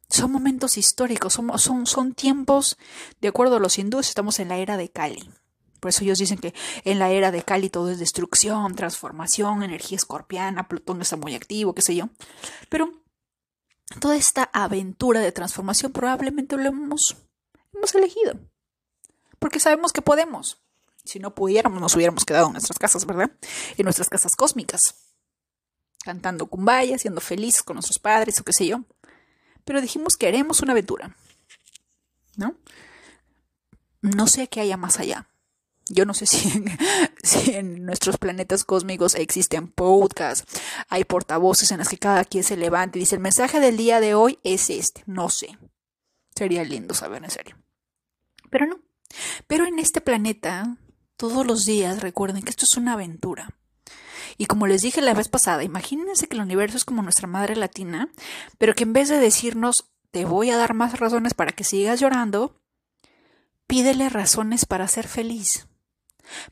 [0.10, 2.78] Son momentos históricos, son, son, son tiempos,
[3.20, 5.30] de acuerdo a los hindúes, estamos en la era de Kali.
[5.84, 6.54] Por eso ellos dicen que
[6.86, 11.76] en la era de Cali todo es destrucción, transformación, energía escorpiana, Plutón está muy activo,
[11.76, 12.08] qué sé yo.
[12.70, 13.04] Pero
[14.00, 17.18] toda esta aventura de transformación probablemente lo hemos,
[17.74, 18.40] hemos elegido.
[19.40, 20.64] Porque sabemos que podemos.
[21.04, 23.30] Si no pudiéramos, nos hubiéramos quedado en nuestras casas, ¿verdad?
[23.76, 24.80] En nuestras casas cósmicas.
[26.06, 28.86] Cantando kumbaya, siendo felices con nuestros padres o qué sé yo.
[29.66, 31.18] Pero dijimos que haremos una aventura.
[32.38, 32.56] ¿No?
[34.00, 35.28] No sé qué haya más allá.
[35.90, 36.26] Yo no sé
[37.24, 42.58] si en, nuestros planetas cósmicos existen podcasts, hay portavoces en las que cada quien se
[42.58, 45.04] levanta y dice el mensaje del día de hoy es este.
[45.06, 45.58] No sé.
[46.36, 47.58] Sería lindo saber en serio.
[48.50, 48.80] Pero no.
[49.48, 50.78] Pero en este planeta,
[51.18, 53.50] todos los días, recuerden que esto es una aventura.
[54.38, 57.56] Y como les dije la vez pasada, imagínense que el universo es como nuestra madre
[57.56, 58.10] latina,
[58.58, 62.00] pero que en vez de decirnos, te voy a dar más razones para que sigas
[62.00, 62.60] llorando,
[63.68, 65.68] pídele razones para ser feliz.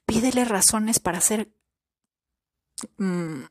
[0.06, 1.52] Pídele razones para ser...
[2.98, 3.44] Mm,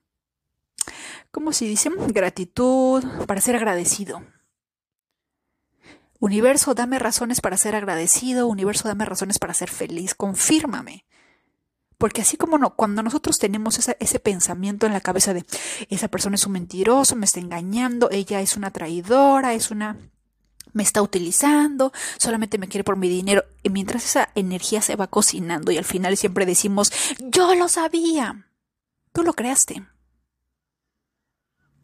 [1.31, 1.91] ¿Cómo se dice?
[2.09, 4.23] Gratitud, para ser agradecido.
[6.18, 8.47] Universo, dame razones para ser agradecido.
[8.47, 10.14] Universo, dame razones para ser feliz.
[10.14, 11.07] Confírmame.
[12.01, 15.45] Porque así como no, cuando nosotros tenemos ese pensamiento en la cabeza de
[15.91, 19.99] esa persona es un mentiroso, me está engañando, ella es una traidora, es una
[20.73, 23.45] me está utilizando, solamente me quiere por mi dinero.
[23.62, 28.47] Y mientras esa energía se va cocinando y al final siempre decimos, yo lo sabía.
[29.12, 29.87] Tú lo creaste.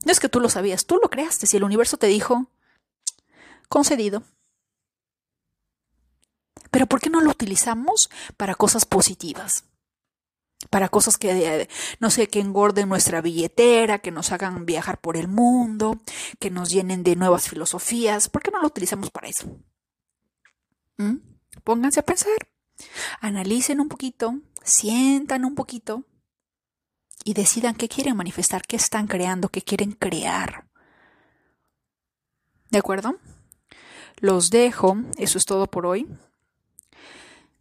[0.05, 1.47] No es que tú lo sabías, tú lo creaste.
[1.47, 2.51] Si el universo te dijo,
[3.69, 4.23] concedido.
[6.71, 9.65] Pero ¿por qué no lo utilizamos para cosas positivas?
[10.71, 11.69] Para cosas que,
[12.01, 16.01] no sé, que engorden nuestra billetera, que nos hagan viajar por el mundo,
[16.39, 18.29] que nos llenen de nuevas filosofías.
[18.29, 19.47] ¿Por qué no lo utilizamos para eso?
[20.97, 21.17] ¿Mm?
[21.65, 22.37] Pónganse a pensar,
[23.21, 26.05] analicen un poquito, sientan un poquito
[27.25, 30.69] y decidan qué quieren manifestar, qué están creando, qué quieren crear.
[32.71, 33.17] ¿De acuerdo?
[34.19, 36.07] Los dejo, eso es todo por hoy.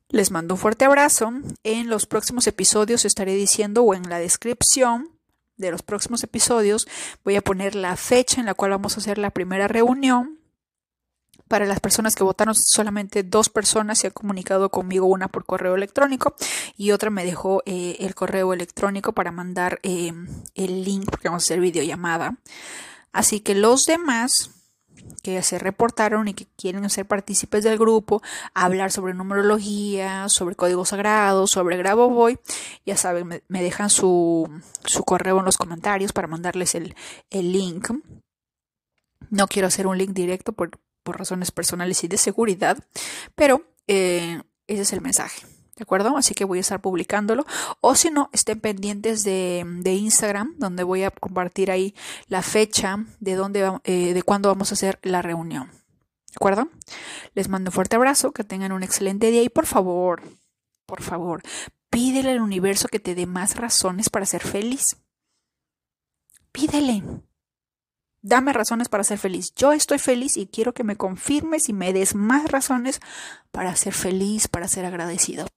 [0.09, 1.31] Les mando un fuerte abrazo.
[1.63, 5.09] En los próximos episodios estaré diciendo o en la descripción
[5.57, 6.87] de los próximos episodios
[7.23, 10.39] voy a poner la fecha en la cual vamos a hacer la primera reunión.
[11.47, 15.75] Para las personas que votaron, solamente dos personas se han comunicado conmigo, una por correo
[15.75, 16.35] electrónico
[16.75, 20.11] y otra me dejó eh, el correo electrónico para mandar eh,
[20.55, 22.37] el link porque vamos a hacer videollamada.
[23.11, 24.49] Así que los demás
[25.25, 28.21] que se reportaron y que quieren ser partícipes del grupo,
[28.53, 32.37] hablar sobre numerología, sobre códigos sagrados, sobre Grabovoi,
[32.85, 34.47] ya saben, me, dejan su,
[34.83, 36.93] su, correo en los comentarios para mandarles el,
[37.31, 37.89] el, link.
[39.31, 42.77] No quiero hacer un link directo por, por razones personales y de seguridad,
[43.33, 45.54] pero eh, ese es el mensaje.
[45.75, 46.15] ¿De acuerdo?
[46.15, 47.45] Así que voy a estar publicándolo.
[47.81, 51.93] O si no, estén pendientes de, Instagram, donde voy a compartir ahí
[52.27, 55.67] la fecha de, dónde, eh, de cuándo vamos a hacer la reunión.
[55.67, 56.69] ¿De acuerdo?
[57.33, 60.21] Les mando un fuerte abrazo, que tengan un excelente día y por favor,
[60.85, 61.41] por favor,
[61.89, 64.97] pídele al universo que te dé más razones para ser feliz.
[66.51, 67.03] Pídele.
[68.21, 69.53] Dame razones para ser feliz.
[69.55, 72.99] Yo estoy feliz y quiero que me confirmes y me des más razones
[73.51, 75.47] para ser feliz, para ser agradecido.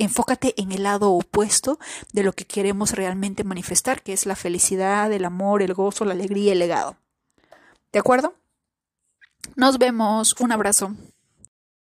[0.00, 1.78] Enfócate en el lado opuesto
[2.14, 6.14] de lo que queremos realmente manifestar, que es la felicidad, el amor, el gozo, la
[6.14, 6.96] alegría, el legado.
[7.92, 8.34] ¿De acuerdo?
[9.56, 10.34] Nos vemos.
[10.40, 10.96] Un abrazo.